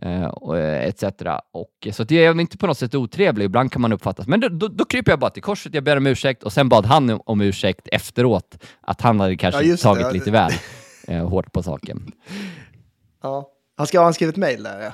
Eh, 0.03 0.25
och, 0.25 0.59
eh, 0.59 0.89
etc. 0.89 1.05
Och, 1.53 1.89
så 1.93 2.03
att 2.03 2.11
jag 2.11 2.25
är 2.25 2.41
inte 2.41 2.59
på 2.59 2.67
något 2.67 2.79
sätt 2.79 2.95
otrevlig, 2.95 3.45
ibland 3.45 3.73
kan 3.73 3.83
man 3.83 3.93
uppfattas. 3.93 4.27
Men 4.27 4.41
då, 4.41 4.49
då, 4.49 4.69
då 4.69 4.85
kryper 4.85 5.13
jag 5.13 5.19
bara 5.19 5.31
till 5.31 5.43
korset, 5.43 5.75
jag 5.75 5.85
ber 5.85 5.97
om 5.97 6.07
ursäkt 6.07 6.43
och 6.43 6.53
sen 6.53 6.69
bad 6.69 6.87
han 6.87 7.21
om, 7.25 7.41
ursäkt 7.41 7.89
efteråt, 7.93 8.59
att 8.81 9.01
han 9.01 9.21
hade 9.21 9.37
kanske 9.37 9.63
Ja, 9.63 9.73
det, 9.73 9.83
tagit 9.83 10.07
ja. 10.07 10.11
lite 10.11 10.31
väl 10.31 10.53
eh, 11.09 11.29
hårt 11.29 11.53
på 11.53 11.63
saken. 11.63 12.13
Ja. 13.23 13.51
Han 13.77 13.87
ska 13.87 14.01
ha 14.01 14.13
skrivit 14.13 14.37
mejl 14.37 14.63
där 14.63 14.81
ja. 14.81 14.93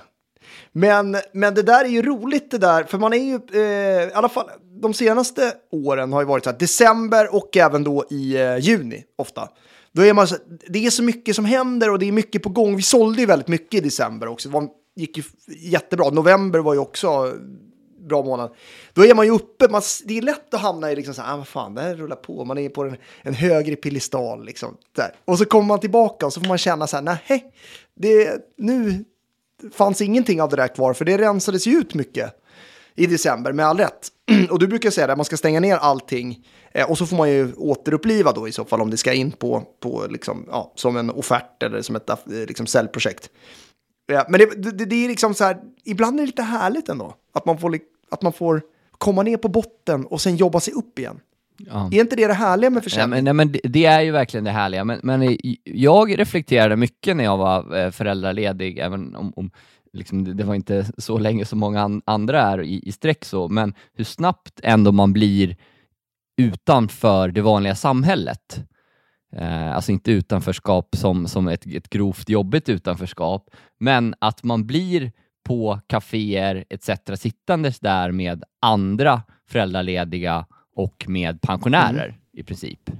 Men, 0.73 1.17
men 1.33 1.55
det 1.55 1.63
där 1.63 1.85
är 1.85 1.89
ju 1.89 2.03
roligt 2.03 2.51
det 2.51 2.59
där, 2.59 2.85
för 2.85 2.99
man 2.99 3.13
är 3.13 3.17
ju, 3.19 3.41
eh, 3.53 4.09
i 4.09 4.13
alla 4.15 4.29
fall 4.29 4.47
de 4.83 4.95
senaste 4.95 5.53
åren 5.73 6.13
har 6.13 6.21
ju 6.21 6.27
varit 6.27 6.45
så 6.45 6.51
här, 6.51 6.59
december 6.59 7.35
och 7.35 7.57
även 7.57 7.85
då 7.85 8.05
i 8.11 8.37
eh, 8.37 8.59
juni 8.59 9.05
ofta. 9.19 9.49
Då 9.93 10.03
är 10.03 10.13
man 10.13 10.29
så, 10.29 10.37
det 10.69 10.87
är 10.87 10.91
så 10.91 11.03
mycket 11.03 11.37
som 11.37 11.45
händer 11.45 11.91
och 11.91 11.99
det 11.99 12.09
är 12.09 12.13
mycket 12.13 12.43
på 12.43 12.49
gång. 12.49 12.77
Vi 12.77 12.83
sålde 12.83 13.21
ju 13.21 13.27
väldigt 13.27 13.49
mycket 13.49 13.75
i 13.75 13.81
december 13.81 14.29
också. 14.29 14.49
Det 14.49 14.53
var, 14.53 14.69
gick 14.95 15.17
ju 15.17 15.23
jättebra. 15.47 16.11
November 16.11 16.59
var 16.59 16.75
ju 16.75 16.81
också 16.81 17.33
bra 18.09 18.23
månad. 18.23 18.55
Då 18.93 19.05
är 19.05 19.15
man 19.15 19.27
ju 19.27 19.33
uppe, 19.33 19.69
man, 19.69 19.83
det 20.05 20.19
är 20.19 20.23
lätt 20.23 20.55
att 20.55 20.61
hamna 20.61 20.93
i 20.93 20.97
liksom 20.97 21.15
så 21.15 21.23
här, 21.23 21.35
ah, 21.35 21.37
vad 21.37 21.49
fan, 21.49 21.75
det 21.75 21.81
här 21.81 21.95
rullar 21.95 22.17
på. 22.17 22.45
Man 22.45 22.59
är 22.59 22.69
på 22.69 22.83
en, 22.83 22.97
en 23.23 23.35
högre 23.35 23.77
piedestal 23.77 24.45
liksom. 24.45 24.77
Där. 24.97 25.15
Och 25.25 25.39
så 25.39 25.45
kommer 25.45 25.67
man 25.67 25.81
tillbaka 25.81 26.27
och 26.27 26.33
så 26.33 26.41
får 26.41 26.49
man 26.49 26.59
känna 26.59 26.87
så 26.87 26.97
här, 26.97 27.03
nej, 27.03 27.53
det, 27.95 28.41
nu 28.59 29.05
fanns 29.73 30.01
ingenting 30.01 30.43
av 30.43 30.51
det 30.51 30.57
där 30.57 30.69
kvar, 30.69 30.95
för 30.95 31.05
det 31.05 31.19
rensades 31.19 31.67
ju 31.67 31.73
ut 31.73 31.95
mycket 31.95 32.35
i 32.97 33.07
december, 33.07 33.53
med 33.53 33.67
all 33.67 33.79
rätt. 33.79 34.09
Och 34.51 34.59
du 34.59 34.67
brukar 34.67 34.91
säga 34.91 35.13
att 35.13 35.19
man 35.19 35.25
ska 35.25 35.37
stänga 35.37 35.61
ner 35.61 35.77
allting 35.77 36.47
eh, 36.73 36.91
och 36.91 36.99
så 36.99 37.07
får 37.07 37.17
man 37.17 37.31
ju 37.31 37.53
återuppliva 37.55 38.33
då 38.33 38.49
i 38.49 38.53
så 38.53 38.65
fall 38.65 38.81
om 38.81 38.91
det 38.91 38.97
ska 38.97 39.13
in 39.13 39.33
på, 39.33 39.63
på 39.81 40.07
liksom, 40.09 40.47
ja, 40.51 40.73
som 40.75 40.97
en 40.97 41.11
offert 41.11 41.63
eller 41.63 41.83
som 41.83 41.97
ett 41.97 42.11
eh, 42.11 42.17
liksom, 42.27 42.67
säljprojekt. 42.67 43.31
Ja, 44.07 44.27
men 44.29 44.41
det, 44.41 44.71
det, 44.71 44.85
det 44.85 45.05
är 45.05 45.09
liksom 45.09 45.35
så 45.35 45.45
här, 45.45 45.57
ibland 45.85 46.17
är 46.17 46.23
det 46.23 46.27
lite 46.27 46.43
härligt 46.43 46.89
ändå, 46.89 47.15
att 47.33 47.47
man 47.47 47.59
får, 47.59 47.79
att 48.11 48.23
man 48.23 48.33
får 48.33 48.63
komma 48.99 49.23
ner 49.23 49.37
på 49.37 49.49
botten 49.49 50.07
och 50.07 50.21
sen 50.21 50.37
jobba 50.37 50.61
sig 50.61 50.75
upp 50.75 50.99
igen. 50.99 51.21
Ja. 51.59 51.89
Är 51.93 52.01
inte 52.01 52.17
det 52.17 52.27
det 52.27 52.35
härliga 52.35 52.71
med 52.71 52.85
försäljning? 52.85 53.11
men, 53.11 53.25
nej, 53.25 53.35
men 53.35 53.53
det, 53.53 53.61
det 53.65 53.85
är 53.85 54.01
ju 54.01 54.11
verkligen 54.11 54.45
det 54.45 54.51
härliga, 54.51 54.85
men, 54.85 55.01
men 55.03 55.39
jag 55.65 56.19
reflekterade 56.19 56.77
mycket 56.77 57.17
när 57.17 57.25
jag 57.25 57.37
var 57.37 57.77
eh, 57.77 57.91
föräldraledig, 57.91 58.79
även 58.79 59.17
om, 59.17 59.33
om 59.37 59.51
liksom, 59.93 60.25
det, 60.25 60.35
det 60.35 60.45
var 60.45 60.55
inte 60.55 60.87
så 60.99 61.19
länge 61.19 61.45
som 61.45 61.59
många 61.59 61.83
an, 61.83 62.03
andra 62.05 62.43
är 62.43 62.63
i, 62.63 62.89
i 62.89 62.93
sträck 62.93 63.25
så, 63.25 63.49
men 63.49 63.75
hur 63.95 64.05
snabbt 64.05 64.61
ändå 64.63 64.93
man 64.93 65.13
blir 65.13 65.57
utanför 66.37 67.29
det 67.29 67.43
vanliga 67.43 67.75
samhället. 67.75 68.65
Eh, 69.37 69.77
alltså 69.77 69.93
inte 69.93 70.13
utanförskap 70.13 70.89
som, 70.97 71.29
som 71.29 71.49
ett, 71.49 71.67
ett 71.67 71.91
grovt 71.91 72.29
jobbigt 72.29 72.69
utanförskap, 72.69 73.51
men 73.81 74.15
att 74.19 74.45
man 74.45 74.67
blir 74.67 75.13
på 75.45 75.81
kaféer 75.87 76.65
etc. 76.71 76.91
sittandes 77.21 77.81
där 77.81 78.11
med 78.11 78.45
andra 78.63 79.23
föräldralediga 79.49 80.47
och 80.77 81.05
med 81.09 81.41
pensionärer 81.43 82.19
i 82.33 82.43
princip. 82.43 82.91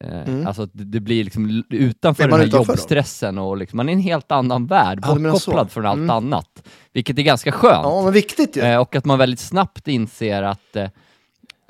Eh, 0.00 0.46
Alltså 0.46 0.62
att 0.62 0.70
det, 0.72 1.00
blir 1.00 1.24
liksom 1.24 1.64
utanför 1.70 2.22
den 2.28 2.32
här 2.32 2.46
utanför 2.46 2.66
då? 2.66 2.72
jobbstressen 2.72 3.38
och 3.38 3.56
liksom, 3.56 3.76
man 3.76 3.88
är 3.88 3.92
i 3.92 3.94
en 3.94 4.00
helt 4.02 4.32
annan 4.32 4.66
värld, 4.66 4.98
Ja, 5.02 5.14
bortkopplad 5.14 5.70
från 5.70 5.86
allt 5.86 5.98
Mm. 5.98 6.10
annat. 6.10 6.68
Vilket 6.92 7.18
är 7.18 7.22
ganska 7.22 7.52
skönt. 7.52 7.84
Ja, 7.84 8.02
men 8.04 8.12
viktigt 8.12 8.56
ju. 8.56 8.60
Eh, 8.60 8.80
och 8.80 8.96
att 8.96 9.04
man 9.04 9.18
väldigt 9.18 9.40
snabbt 9.40 9.88
inser 9.88 10.42
att 10.42 10.76
eh, 10.76 10.88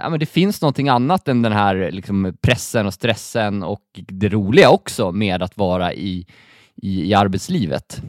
ja, 0.01 0.11
men 0.11 0.21
det 0.21 0.27
finns 0.27 0.63
någonting 0.63 0.89
annat 0.89 1.29
än 1.29 1.43
den 1.43 1.53
här 1.53 1.91
liksom, 1.91 2.37
pressen 2.41 2.87
och 2.87 2.95
stressen 2.95 3.63
och 3.63 3.83
det 4.09 4.29
roliga 4.29 4.71
också 4.71 5.13
med 5.13 5.43
att 5.43 5.57
vara 5.57 5.95
i, 5.95 6.27
i, 6.75 7.09
i 7.09 7.15
arbetslivet. 7.15 8.03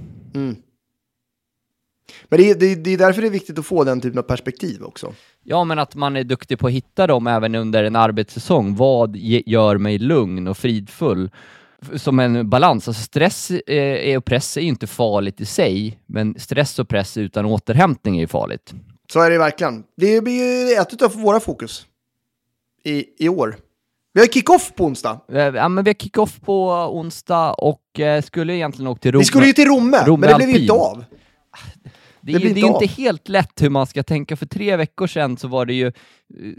Men 2.29 2.39
det 2.39 2.49
är, 2.49 2.55
det, 2.55 2.75
det 2.75 2.93
är 2.93 2.97
därför 2.97 3.21
det 3.21 3.27
är 3.27 3.31
viktigt 3.31 3.59
att 3.59 3.65
få 3.65 3.83
den 3.83 4.01
typen 4.01 4.19
av 4.19 4.23
perspektiv 4.23 4.83
också. 4.83 5.13
Ja, 5.43 5.63
men 5.63 5.79
att 5.79 5.95
man 5.95 6.15
är 6.15 6.23
duktig 6.23 6.59
på 6.59 6.67
att 6.67 6.73
hitta 6.73 7.07
dem 7.07 7.27
även 7.27 7.55
under 7.55 7.83
en 7.83 7.95
arbetssäsong. 7.95 8.75
Vad 8.75 9.15
gör 9.15 9.77
mig 9.77 9.97
lugn 9.97 10.47
och 10.47 10.57
fridfull? 10.57 11.29
Som 11.95 12.19
en 12.19 12.49
balans. 12.49 12.87
Alltså 12.87 13.03
stress 13.03 13.51
eh, 13.51 14.17
och 14.17 14.25
press 14.25 14.57
är 14.57 14.61
ju 14.61 14.67
inte 14.67 14.87
farligt 14.87 15.41
i 15.41 15.45
sig, 15.45 15.99
men 16.05 16.39
stress 16.39 16.79
och 16.79 16.89
press 16.89 17.17
utan 17.17 17.45
återhämtning 17.45 18.15
är 18.15 18.21
ju 18.21 18.27
farligt. 18.27 18.73
Så 19.11 19.19
är 19.19 19.29
det 19.29 19.37
verkligen. 19.37 19.83
Det 19.97 20.21
blir 20.21 20.67
ju 20.67 20.73
ett 20.73 21.01
av 21.01 21.13
våra 21.13 21.39
fokus 21.39 21.85
i, 22.83 23.25
i 23.25 23.29
år. 23.29 23.55
Vi 24.13 24.19
har 24.19 24.27
kick-off 24.27 24.73
på 24.75 24.85
onsdag. 24.85 25.19
Eh, 25.31 25.37
Ja, 25.39 25.69
men 25.69 25.83
vi 25.83 25.89
har 25.89 25.95
kick-off 25.95 26.39
på 26.41 26.71
onsdag 26.71 27.51
och 27.53 27.99
eh, 27.99 28.21
skulle 28.21 28.53
egentligen 28.55 28.87
åka 28.87 28.99
till 28.99 29.11
Rom. 29.11 29.19
Vi 29.19 29.25
skulle 29.25 29.45
ju 29.45 29.53
till 29.53 29.67
Romme, 29.67 30.05
Romme 30.05 30.27
men 30.27 30.29
det 30.29 30.45
blev 30.45 30.49
ju 30.49 30.61
inte 30.61 30.73
av. 30.73 31.03
Det, 32.23 32.31
Det 32.31 32.37
är, 32.37 32.39
blir 32.39 32.53
det 32.53 32.59
inte 32.59 32.83
är 32.83 32.83
inte 32.83 33.01
helt 33.01 33.29
lätt 33.29 33.61
hur 33.61 33.69
man 33.69 33.87
ska 33.87 34.03
tänka. 34.03 34.35
För 34.35 34.45
tre 34.45 34.75
veckor 34.75 35.07
sedan 35.07 35.37
så 35.37 35.47
var 35.47 35.65
det 35.65 35.73
ju 35.73 35.87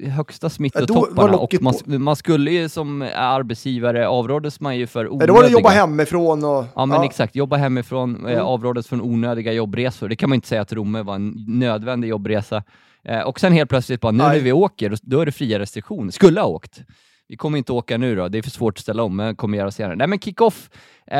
eh, 0.02 0.11
högsta 0.11 0.45
Ja, 0.45 0.50
smittotopparna 0.50 1.37
och 1.38 1.54
man, 1.61 1.75
man 1.87 2.16
skulle 2.16 2.50
ju 2.50 2.69
som 2.69 3.02
arbetsgivare 3.16 4.09
avrådes 4.09 4.61
man 4.61 4.76
ju 4.78 4.87
för 4.87 5.04
Ja, 5.04 5.11
onödiga... 5.11 5.26
Då 5.26 5.35
var 5.35 5.42
det 5.42 5.50
jobba 5.50 5.69
hemifrån 5.69 6.45
och... 6.45 6.64
Ja 6.75 6.87
men 6.87 7.02
exakt, 7.02 7.37
jobba 7.37 7.57
hemifrån, 7.57 8.26
eh, 8.26 8.33
Mm. 8.33 8.45
avrådes 8.45 8.87
från 8.87 9.00
onödiga 9.00 9.52
jobbresor. 9.52 10.09
Det 10.09 10.16
kan 10.16 10.28
man 10.28 10.35
inte 10.35 10.49
säga 10.49 10.61
att 10.62 10.73
Romme 10.73 11.02
var 11.02 11.14
en 11.14 11.35
nödvändig 11.49 12.09
jobbresa. 12.09 12.62
Eh, 13.04 13.21
och 13.21 13.40
sen 13.40 13.52
helt 13.52 13.71
plötsligt 13.71 14.00
bara, 14.00 14.12
nu 14.12 14.19
Nej. 14.19 14.37
när 14.37 14.45
vi 14.45 14.52
åker, 14.52 14.97
då- 15.02 15.21
är 15.21 15.26
det 15.26 15.33
fria 15.33 15.59
restriktioner. 15.59 16.11
Skulle 16.11 16.40
ha 16.40 16.49
åkt. 16.49 16.81
Vi 17.28 17.37
kommer 17.37 17.59
inte 17.59 17.73
åka 17.73 17.97
nu 17.99 18.16
då, 18.16 18.28
det 18.28 18.38
är 18.38 18.42
för 18.42 18.50
svårt 18.50 18.75
att 18.78 18.83
ställa 18.83 19.02
om, 19.02 19.16
men 19.16 19.37
kommer 19.37 19.59
göra 19.59 19.71
senare. 19.71 19.97
Nej 19.97 20.07
men 20.07 20.19
kick-off, 20.19 20.71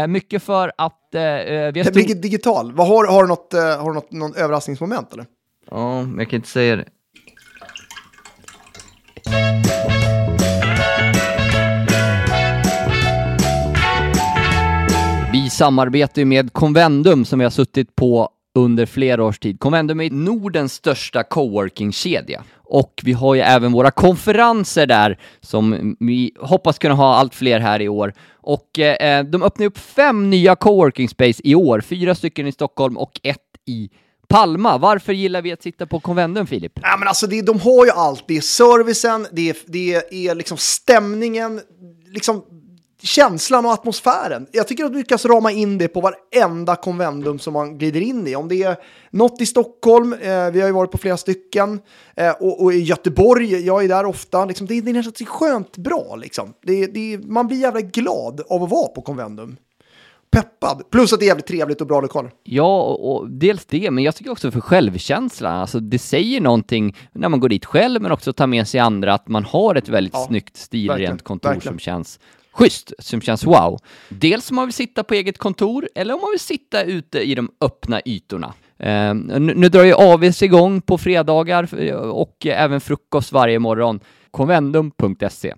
mycket 0.09 0.43
för 0.43 0.73
att 0.79 1.15
eh, 1.15 1.23
eh, 1.23 1.73
vi 1.73 1.81
har 1.81 1.91
Det 1.91 2.03
stor... 2.03 2.15
digital. 2.23 2.73
Vad 2.73 2.89
har, 2.89 3.07
har 3.07 3.23
du 3.23 3.29
något, 3.29 3.55
eh, 3.55 3.61
har 3.61 3.89
du 3.89 3.95
något, 3.95 4.13
någon 4.13 4.35
överraskningsmoment 4.35 5.13
eller? 5.13 5.27
Ja, 5.71 6.07
jag 6.19 6.31
kan 6.31 6.37
inte 6.37 6.49
säga 6.49 6.77
det. 6.77 6.85
Vi 15.33 15.51
samarbetar 15.51 16.23
ju 16.23 16.27
med 16.27 16.53
Convendum 16.53 17.25
som 17.25 17.39
vi 17.39 17.45
har 17.45 17.51
suttit 17.51 17.97
på 17.97 18.31
under 18.55 18.87
flera 18.87 19.25
års 19.25 19.39
tid. 19.39 19.61
Convendum 19.61 20.01
är 20.01 20.11
Nordens 20.11 20.73
största 20.73 21.23
coworking-kedja. 21.23 22.43
Och 22.55 23.01
vi 23.05 23.13
har 23.13 23.35
ju 23.35 23.41
även 23.41 23.73
våra 23.73 23.91
konferenser 23.91 24.87
där 24.87 25.19
som 25.41 25.97
vi 26.01 26.33
hoppas 26.41 26.79
kunna 26.79 26.95
ha 26.95 27.15
allt 27.15 27.35
fler 27.35 27.61
här 27.61 27.83
i 27.83 27.89
år. 27.89 28.13
Och 28.43 28.79
eh, 28.79 29.19
eh, 29.19 29.25
de 29.25 29.43
öppnar 29.43 29.67
upp 29.67 29.79
fem 29.79 30.31
nya 30.31 30.57
coworking 30.57 31.09
space 31.09 31.41
i 31.45 31.55
år, 31.55 31.81
fyra 31.81 32.15
stycken 32.15 32.47
i 32.47 32.53
Stockholm 32.53 32.97
och 32.97 33.21
ett 33.23 33.39
i 33.67 33.91
Palma. 34.29 34.79
Varför 34.79 35.13
gillar 35.13 35.43
vi 35.43 35.53
att 35.53 35.63
sitta 35.63 35.87
på 35.87 36.01
Convendum, 36.01 36.47
Filip? 36.47 36.73
Ja, 36.83 36.97
men 36.99 37.09
alltså 37.09 37.27
det, 37.27 37.43
de 37.43 37.61
har 37.61 37.85
ju 37.85 37.91
allt. 37.91 38.25
Det 38.29 38.37
är 38.37 38.41
servicen, 38.41 39.27
det 39.33 39.51
är, 39.51 39.57
det 39.67 39.95
är 40.29 40.35
liksom 40.35 40.57
stämningen, 40.57 41.61
liksom 42.07 42.45
känslan 43.03 43.67
och 43.67 43.73
atmosfären. 43.73 44.47
Jag 44.53 44.69
tycker 44.69 44.85
att 44.85 44.93
vi 44.93 44.97
lyckas 44.97 45.25
rama 45.25 45.53
in 45.53 45.79
det 45.79 45.89
på 45.89 46.01
varenda 46.01 46.77
konvendum 46.77 47.39
som 47.39 47.53
man 47.53 47.79
glider 47.79 48.01
in 48.01 48.27
i. 48.27 48.37
Om 48.37 48.49
det 48.49 48.63
är 48.63 48.77
något 49.11 49.41
i 49.41 49.47
Stockholm, 49.47 50.13
eh, 50.13 50.51
vi 50.51 50.61
har 50.61 50.67
ju 50.67 50.73
varit 50.73 50.91
på 50.91 50.99
flera 50.99 51.17
stycken, 51.17 51.81
eh, 52.17 52.31
och, 52.31 52.63
och, 52.63 52.73
i 52.73 52.79
Göteborg, 52.79 53.67
jag 53.67 53.85
är 53.85 53.89
där 53.89 54.05
ofta, 54.05 54.45
liksom, 54.45 54.67
det, 54.67 54.81
det 54.81 54.91
är 54.91 54.95
nästan 54.95 55.27
skönt 55.27 55.77
bra. 55.77 56.17
Liksom. 56.17 56.53
Det, 56.63 56.87
det, 56.87 57.19
man 57.25 57.47
blir 57.47 57.59
jävla 57.59 57.81
glad 57.81 58.41
av 58.49 58.63
att 58.63 58.71
vara 58.71 58.89
på 58.89 59.03
konvendum. 59.03 59.57
Peppad, 60.31 60.83
plus 60.91 61.13
att 61.13 61.21
det 61.21 61.25
är 61.25 61.29
jävligt 61.29 61.47
trevligt 61.47 61.81
och 61.81 61.87
bra 61.87 62.01
lokaler. 62.01 62.31
Ja, 62.43 62.83
och, 62.83 63.17
och 63.17 63.31
dels 63.31 63.65
det, 63.67 63.91
men 63.91 64.05
jag 64.05 64.17
tycker 64.17 64.31
också 64.31 64.51
för 64.51 64.61
självkänslan. 64.61 65.61
Alltså, 65.61 65.81
det 65.81 65.99
säger 65.99 66.41
någonting 66.41 66.97
när 67.13 67.29
man 67.29 67.41
går 67.41 67.49
dit 67.49 67.65
själv, 67.65 68.03
men 68.03 68.13
också 68.13 68.33
tar 68.33 68.47
med 68.47 68.69
sig 68.69 68.81
andra, 68.81 69.15
att 69.15 69.29
man 69.29 69.45
har 69.45 69.75
ett 69.75 69.89
väldigt 69.89 70.15
Ja, 70.15 70.27
snyggt, 70.29 70.57
stilrent 70.57 71.01
verkligen, 71.01 71.19
kontor 71.19 71.49
verkligen. 71.49 71.73
som 71.73 71.79
känns 71.79 72.19
schysst, 72.53 72.93
som 72.99 73.21
känns 73.21 73.45
wow. 73.45 73.79
Dels 74.09 74.51
om 74.51 74.57
man 74.57 74.67
vill 74.67 74.75
sitta 74.75 75.05
på 75.05 75.15
eget 75.15 75.39
kontor, 75.39 75.89
eller 75.95 76.15
om 76.15 76.21
man 76.21 76.31
vill 76.31 76.41
sitta 76.41 76.83
ute 76.83 77.21
i 77.21 77.35
de 77.35 77.51
öppna 77.61 78.01
ytorna. 78.05 78.55
Eh, 78.79 79.15
nu, 79.15 79.55
nu 79.55 79.69
drar 79.69 79.85
ju 79.85 79.95
AVs 79.95 80.43
igång 80.43 80.81
på 80.81 80.99
fredagar 80.99 81.69
eh, 81.81 81.95
och 81.97 82.47
även 82.47 82.81
frukost 82.81 83.33
varje 83.33 83.59
morgon. 83.59 84.01
Convendum.se 84.31 85.55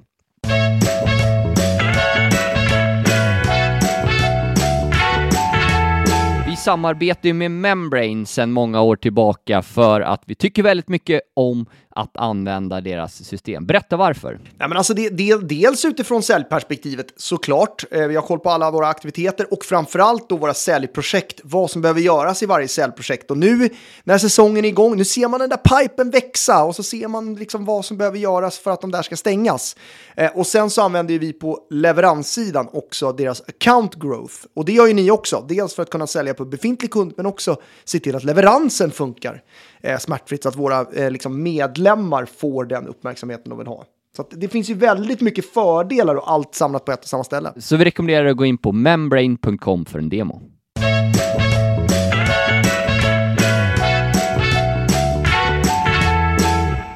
Vi 6.46 6.56
samarbetar 6.56 7.26
ju 7.26 7.32
med 7.32 7.50
Membrane 7.50 8.26
sedan 8.26 8.52
många 8.52 8.80
år 8.80 8.96
tillbaka 8.96 9.62
för 9.62 10.00
att 10.00 10.22
vi 10.26 10.34
tycker 10.34 10.62
väldigt 10.62 10.88
mycket 10.88 11.20
om 11.34 11.66
att 11.94 12.16
använda 12.16 12.80
deras 12.80 13.24
system. 13.24 13.66
Berätta 13.66 13.96
varför. 13.96 14.38
Ja, 14.58 14.68
men 14.68 14.78
alltså 14.78 14.94
det, 14.94 15.08
det, 15.08 15.36
dels 15.36 15.84
utifrån 15.84 16.22
säljperspektivet 16.22 17.06
såklart. 17.16 17.84
Eh, 17.90 18.06
vi 18.06 18.14
har 18.14 18.22
koll 18.22 18.38
på 18.38 18.50
alla 18.50 18.70
våra 18.70 18.88
aktiviteter 18.88 19.52
och 19.52 19.64
framförallt 19.64 20.28
då 20.28 20.36
våra 20.36 20.54
säljprojekt. 20.54 21.40
Vad 21.44 21.70
som 21.70 21.82
behöver 21.82 22.00
göras 22.00 22.42
i 22.42 22.46
varje 22.46 22.68
säljprojekt. 22.68 23.30
Och 23.30 23.38
nu 23.38 23.68
när 24.04 24.18
säsongen 24.18 24.64
är 24.64 24.68
igång, 24.68 24.96
nu 24.96 25.04
ser 25.04 25.28
man 25.28 25.40
den 25.40 25.48
där 25.48 25.56
pipen 25.56 26.10
växa 26.10 26.64
och 26.64 26.76
så 26.76 26.82
ser 26.82 27.08
man 27.08 27.34
liksom 27.34 27.64
vad 27.64 27.84
som 27.84 27.96
behöver 27.96 28.18
göras 28.18 28.58
för 28.58 28.70
att 28.70 28.80
de 28.80 28.90
där 28.90 29.02
ska 29.02 29.16
stängas. 29.16 29.76
Eh, 30.16 30.30
och 30.36 30.46
sen 30.46 30.70
så 30.70 30.82
använder 30.82 31.18
vi 31.18 31.32
på 31.32 31.60
leveranssidan 31.70 32.68
också 32.72 33.12
deras 33.12 33.40
account 33.40 33.94
growth. 33.94 34.34
Och 34.54 34.64
det 34.64 34.72
gör 34.72 34.86
ju 34.86 34.94
ni 34.94 35.10
också. 35.10 35.44
Dels 35.48 35.74
för 35.74 35.82
att 35.82 35.90
kunna 35.90 36.06
sälja 36.06 36.34
på 36.34 36.44
befintlig 36.44 36.90
kund 36.90 37.12
men 37.16 37.26
också 37.26 37.56
se 37.84 38.00
till 38.00 38.16
att 38.16 38.24
leveransen 38.24 38.90
funkar 38.90 39.42
eh, 39.82 39.98
smärtfritt 39.98 40.42
så 40.42 40.48
att 40.48 40.56
våra 40.56 40.86
eh, 40.92 41.10
liksom 41.10 41.42
medlemmar 41.42 41.83
får 42.26 42.64
den 42.64 42.88
uppmärksamheten 42.88 43.50
de 43.50 43.58
vill 43.58 43.66
ha. 43.66 43.84
Så 44.16 44.26
det 44.30 44.48
finns 44.48 44.70
ju 44.70 44.74
väldigt 44.74 45.20
mycket 45.20 45.52
fördelar 45.52 46.14
och 46.14 46.30
allt 46.30 46.54
samlat 46.54 46.84
på 46.84 46.92
ett 46.92 47.02
och 47.02 47.08
samma 47.08 47.24
ställe. 47.24 47.52
Så 47.56 47.76
vi 47.76 47.84
rekommenderar 47.84 48.26
att 48.26 48.36
gå 48.36 48.44
in 48.44 48.58
på 48.58 48.72
membrane.com 48.72 49.84
för 49.84 49.98
en 49.98 50.08
demo. 50.08 50.42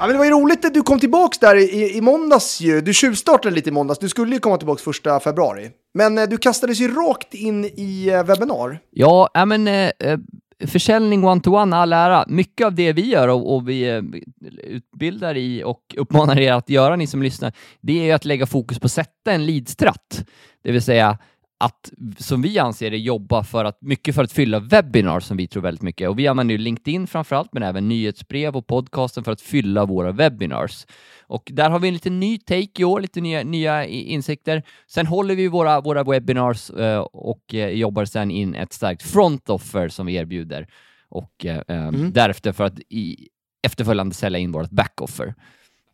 Ja, 0.01 0.07
men 0.07 0.13
det 0.13 0.19
var 0.19 0.25
ju 0.25 0.31
roligt 0.31 0.65
att 0.65 0.75
du 0.75 0.83
kom 0.83 1.01
tillbaks 1.01 1.39
där 1.39 1.57
i, 1.57 1.97
i 1.97 2.01
måndags 2.01 2.61
ju. 2.61 2.81
Du 2.81 2.95
tjuvstartade 2.95 3.55
lite 3.55 3.69
i 3.69 3.73
måndags. 3.73 3.99
Du 3.99 4.09
skulle 4.09 4.35
ju 4.35 4.41
komma 4.41 4.57
tillbaks 4.57 4.83
första 4.83 5.21
februari. 5.21 5.71
Men 5.95 6.19
eh, 6.19 6.29
du 6.29 6.37
kastades 6.37 6.81
ju 6.81 6.95
rakt 6.95 7.35
in 7.35 7.65
i 7.65 8.09
eh, 8.09 8.25
webbinar. 8.25 8.79
Ja, 8.91 9.31
ja 9.35 9.45
men 9.45 9.69
eh, 9.69 9.91
eh, 9.99 10.19
försäljning 10.67 11.25
one-to-one, 11.25 11.77
all 11.77 11.93
ära. 11.93 12.25
Mycket 12.29 12.67
av 12.67 12.75
det 12.75 12.93
vi 12.93 13.07
gör 13.07 13.29
och, 13.29 13.55
och 13.55 13.69
vi 13.69 13.89
eh, 13.89 14.03
utbildar 14.63 15.37
i 15.37 15.63
och 15.65 15.95
uppmanar 15.97 16.39
er 16.39 16.53
att 16.53 16.71
göra, 16.71 16.97
ni 16.97 17.07
som 17.07 17.23
lyssnar, 17.23 17.53
det 17.81 18.01
är 18.01 18.05
ju 18.05 18.13
att 18.13 18.25
lägga 18.25 18.47
fokus 18.47 18.79
på 18.79 18.85
att 18.85 18.93
sätta 18.93 19.33
en 19.33 19.47
leadstratt. 19.47 20.25
Det 20.63 20.73
vill 20.73 20.83
säga 20.83 21.19
att, 21.61 21.93
som 22.19 22.43
vi 22.43 22.59
anser 22.59 22.91
det, 22.91 22.99
jobba 22.99 23.45
för 23.45 23.65
att, 23.65 23.83
mycket 23.83 24.15
för 24.15 24.25
att 24.25 24.33
fylla 24.33 24.61
webbinar 24.61 25.21
som 25.21 25.37
vi 25.37 25.47
tror 25.47 25.63
väldigt 25.63 25.83
mycket. 25.83 26.09
Och 26.09 26.19
vi 26.19 26.27
använder 26.27 26.53
ju 26.53 26.59
LinkedIn 26.59 27.07
framförallt, 27.07 27.53
men 27.53 27.63
även 27.63 27.89
nyhetsbrev 27.89 28.57
och 28.57 28.67
podcasten 28.67 29.25
för 29.25 29.33
att 29.33 29.41
fylla 29.41 29.85
våra 29.85 30.13
webinars. 30.13 30.87
Och 31.27 31.51
där 31.53 31.71
har 31.71 31.79
vi 31.79 31.89
en 31.89 31.95
lite 31.95 32.11
ny 32.11 32.39
take 32.39 32.83
i 32.83 32.85
år, 32.85 33.01
lite 33.01 33.21
nya, 33.21 33.43
nya 33.43 33.87
insikter. 33.87 34.63
Sen 34.87 35.07
håller 35.07 35.35
vi 35.35 35.49
våra, 35.49 35.81
våra 35.81 36.05
webinars 36.05 36.71
eh, 36.71 37.01
och 37.01 37.55
eh, 37.55 37.69
jobbar 37.69 38.05
sen 38.05 38.31
in 38.31 38.55
ett 38.55 38.73
starkt 38.73 39.03
front 39.03 39.51
offer 39.51 39.89
som 39.89 40.07
vi 40.07 40.15
erbjuder. 40.15 40.67
Och 41.09 41.47
eh, 41.47 41.63
eh, 41.69 41.93
därefter 41.93 42.53
för 42.53 42.65
att 42.65 42.79
i 42.89 43.29
efterföljande 43.63 44.15
sälja 44.15 44.39
in 44.39 44.53
vårt 44.53 44.71
back 44.71 45.01
offer. 45.01 45.35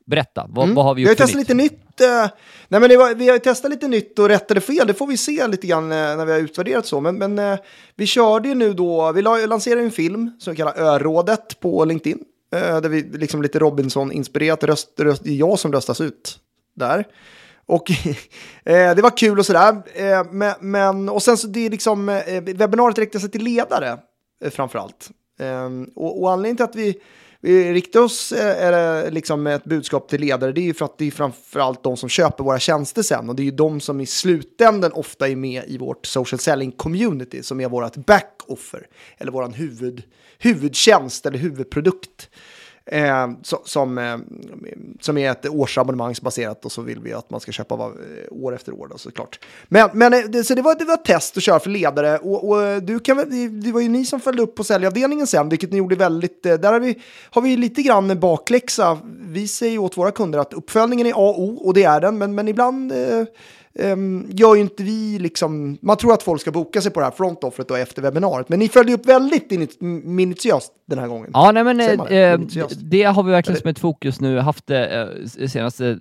Berätta, 0.06 0.46
vad, 0.48 0.68
vad 0.68 0.84
har 0.84 0.94
vi 0.94 1.04
har 1.04 1.10
gjort 1.10 1.10
ju 1.10 1.16
för 1.16 1.24
testat 1.24 1.38
lite 1.38 1.54
nytt. 1.54 2.00
eh, 2.00 2.30
nej, 2.68 2.80
men 2.80 2.98
var, 2.98 3.14
vi 3.14 3.28
har 3.28 3.38
testat 3.38 3.70
lite 3.70 3.88
nytt 3.88 4.18
och 4.18 4.28
rättade 4.28 4.60
fel. 4.60 4.86
Det 4.86 4.94
får 4.94 5.06
vi 5.06 5.16
se 5.16 5.46
lite 5.46 5.66
grann 5.66 5.92
eh, 5.92 6.16
när 6.16 6.24
vi 6.24 6.32
har 6.32 6.38
utvärderat 6.38 6.86
så. 6.86 7.00
Men, 7.00 7.18
men 7.18 7.38
eh, 7.38 7.58
vi 7.96 8.06
körde 8.06 8.48
ju 8.48 8.54
nu 8.54 8.72
då, 8.72 9.12
vi 9.12 9.22
la, 9.22 9.36
lanserade 9.36 9.82
en 9.82 9.90
film 9.90 10.30
som 10.38 10.50
vi 10.50 10.56
kallar 10.56 10.78
Örådet 10.78 11.60
på 11.60 11.84
LinkedIn. 11.84 12.18
eh, 12.54 12.80
där 12.80 12.88
vi 12.88 13.02
liksom 13.02 13.42
lite 13.42 13.58
Robinson-inspirerat, 13.58 14.64
röst, 14.64 15.00
röst, 15.00 15.24
det 15.24 15.30
är 15.30 15.36
jag 15.36 15.58
som 15.58 15.72
röstas 15.72 16.00
ut 16.00 16.38
där. 16.76 17.04
Och 17.66 17.90
eh, 18.64 18.94
det 18.94 19.02
var 19.02 19.16
kul 19.16 19.38
och 19.38 19.46
sådär. 19.46 19.82
Eh, 19.94 20.24
men, 20.30 20.54
men, 20.60 21.08
och 21.08 21.22
sen 21.22 21.36
så 21.36 21.46
det 21.46 21.66
är 21.66 21.70
liksom, 21.70 22.08
eh, 22.08 22.42
webbinariet 22.42 22.98
riktar 22.98 23.18
sig 23.18 23.30
till 23.30 23.44
ledare 23.44 23.98
framför 24.50 24.78
allt. 24.78 25.10
Eh, 25.40 25.70
och, 25.96 26.22
och 26.22 26.32
anledningen 26.32 26.56
till 26.56 26.64
att 26.64 26.76
vi, 26.76 27.00
vi 27.44 27.72
riktar 27.72 28.00
oss 28.00 28.32
eh, 28.32 28.64
är 28.64 29.10
liksom 29.10 29.42
med 29.42 29.54
ett 29.54 29.64
budskap 29.64 30.08
till 30.08 30.20
ledare, 30.20 30.52
det 30.52 30.60
är 30.60 30.62
ju 30.62 30.74
för 30.74 30.84
att 30.84 30.98
det 30.98 31.06
är 31.06 31.10
framför 31.10 31.60
allt 31.60 31.82
de 31.82 31.96
som 31.96 32.08
köper 32.08 32.44
våra 32.44 32.58
tjänster 32.58 33.02
sen. 33.02 33.28
Och 33.28 33.36
det 33.36 33.42
är 33.42 33.44
ju 33.44 33.50
de 33.50 33.80
som 33.80 34.00
i 34.00 34.06
slutänden 34.06 34.92
ofta 34.92 35.28
är 35.28 35.36
med 35.36 35.64
i 35.66 35.78
vårt 35.78 36.06
social 36.06 36.38
selling 36.38 36.72
community, 36.72 37.42
som 37.42 37.60
är 37.60 37.68
vårt 37.68 37.96
back-offer, 37.96 38.86
eller 39.18 39.32
vår 39.32 39.48
huvud, 39.48 40.02
huvudtjänst 40.38 41.26
eller 41.26 41.38
huvudprodukt. 41.38 42.30
Eh, 42.86 43.28
som, 43.64 43.98
eh, 43.98 44.16
som 45.00 45.18
är 45.18 45.30
ett 45.30 45.46
årsabonnemangsbaserat 45.48 46.64
och 46.64 46.72
så 46.72 46.82
vill 46.82 47.00
vi 47.00 47.12
att 47.12 47.30
man 47.30 47.40
ska 47.40 47.52
köpa 47.52 47.76
var, 47.76 47.88
eh, 47.88 47.92
år 48.30 48.54
efter 48.54 48.72
år 48.72 48.88
då, 48.90 48.98
såklart. 48.98 49.40
Men, 49.68 49.90
men 49.92 50.14
eh, 50.14 50.20
det, 50.20 50.44
så 50.44 50.54
det 50.54 50.62
var, 50.62 50.74
det 50.74 50.84
var 50.84 50.94
ett 50.94 51.04
test 51.04 51.36
att 51.36 51.42
köra 51.42 51.60
för 51.60 51.70
ledare 51.70 52.18
och, 52.18 52.48
och 52.48 52.62
eh, 52.62 52.82
du 52.82 52.98
kan, 52.98 53.16
det, 53.16 53.48
det 53.48 53.72
var 53.72 53.80
ju 53.80 53.88
ni 53.88 54.04
som 54.04 54.20
följde 54.20 54.42
upp 54.42 54.54
på 54.54 54.64
säljavdelningen 54.64 55.26
sen, 55.26 55.48
vilket 55.48 55.72
ni 55.72 55.78
gjorde 55.78 55.96
väldigt, 55.96 56.42
där 56.42 56.72
har 56.72 56.80
vi, 56.80 56.98
har 57.30 57.42
vi 57.42 57.56
lite 57.56 57.82
grann 57.82 58.20
bakläxa. 58.20 58.98
Vi 59.20 59.48
säger 59.48 59.78
åt 59.78 59.96
våra 59.96 60.10
kunder 60.10 60.38
att 60.38 60.52
uppföljningen 60.52 61.06
är 61.06 61.10
A 61.10 61.14
och 61.30 61.42
O 61.42 61.56
och 61.56 61.74
det 61.74 61.84
är 61.84 62.00
den, 62.00 62.18
men, 62.18 62.34
men 62.34 62.48
ibland 62.48 62.92
eh, 62.92 63.24
Ehm, 63.78 64.26
gör 64.30 64.54
ju 64.54 64.60
inte 64.60 64.82
vi 64.82 65.18
liksom, 65.18 65.78
man 65.82 65.96
tror 65.96 66.12
att 66.12 66.22
folk 66.22 66.40
ska 66.40 66.50
boka 66.50 66.80
sig 66.80 66.92
på 66.92 67.00
det 67.00 67.06
här 67.06 67.12
frontoffret 67.12 67.70
och 67.70 67.78
efter 67.78 68.02
webbinariet, 68.02 68.48
men 68.48 68.58
ni 68.58 68.68
följde 68.68 68.92
upp 68.92 69.06
väldigt 69.06 69.52
init- 69.52 69.80
minutiöst 70.04 70.72
den 70.86 70.98
här 70.98 71.08
gången. 71.08 71.30
Ja, 71.32 71.52
nej 71.52 71.64
men 71.64 71.80
eh, 71.80 72.38
det? 72.80 73.02
har 73.02 73.22
vi 73.22 73.30
verkligen 73.30 73.60
som 73.60 73.70
ett 73.70 73.78
fokus 73.78 74.20
nu, 74.20 74.38
haft 74.38 74.66
det 74.66 75.08
eh, 75.40 75.46
senaste 75.48 75.98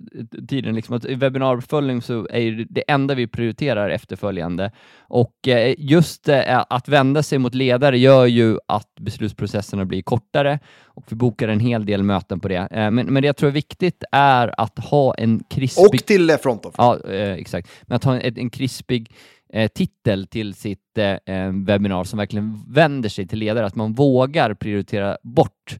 tiden, 0.48 0.74
liksom 0.74 0.96
att 0.96 1.04
i 1.04 1.14
webbinaruppföljning 1.14 2.02
så 2.02 2.28
är 2.30 2.66
det 2.70 2.84
enda 2.88 3.14
vi 3.14 3.26
prioriterar 3.26 3.90
efterföljande. 3.90 4.70
Och 4.98 5.48
eh, 5.48 5.74
just 5.78 6.28
eh, 6.28 6.64
att 6.70 6.88
vända 6.88 7.22
sig 7.22 7.38
mot 7.38 7.54
ledare 7.54 7.98
gör 7.98 8.26
ju 8.26 8.58
att 8.68 8.94
beslutsprocesserna 9.00 9.84
blir 9.84 10.02
kortare 10.02 10.58
och 10.84 11.04
vi 11.08 11.16
bokar 11.16 11.48
en 11.48 11.60
hel 11.60 11.86
del 11.86 12.02
möten 12.02 12.40
på 12.40 12.48
det. 12.48 12.68
Eh, 12.70 12.90
men, 12.90 13.06
men 13.06 13.14
det 13.14 13.26
jag 13.26 13.36
tror 13.36 13.48
är 13.48 13.52
viktigt 13.52 14.04
är 14.12 14.60
att 14.60 14.78
ha 14.78 15.14
en 15.14 15.44
krispig... 15.50 15.84
Och 15.84 16.06
till 16.06 16.30
frontoffer. 16.42 16.82
Ja, 16.82 17.10
eh, 17.10 17.38
exakt. 17.64 17.82
Men 17.88 17.96
att 17.96 18.04
ha 18.04 18.20
en, 18.20 18.38
en 18.38 18.50
krispig 18.50 19.12
eh, 19.52 19.68
titel 19.68 20.26
till 20.26 20.54
sitt 20.54 20.98
eh, 20.98 21.34
eh, 21.36 21.52
webbinar 21.52 22.04
som 22.04 22.16
verkligen 22.18 22.64
vänder 22.68 23.08
sig 23.08 23.26
till 23.26 23.38
ledare, 23.38 23.66
att 23.66 23.74
man 23.76 23.92
vågar 23.92 24.54
prioritera 24.54 25.18
bort 25.22 25.78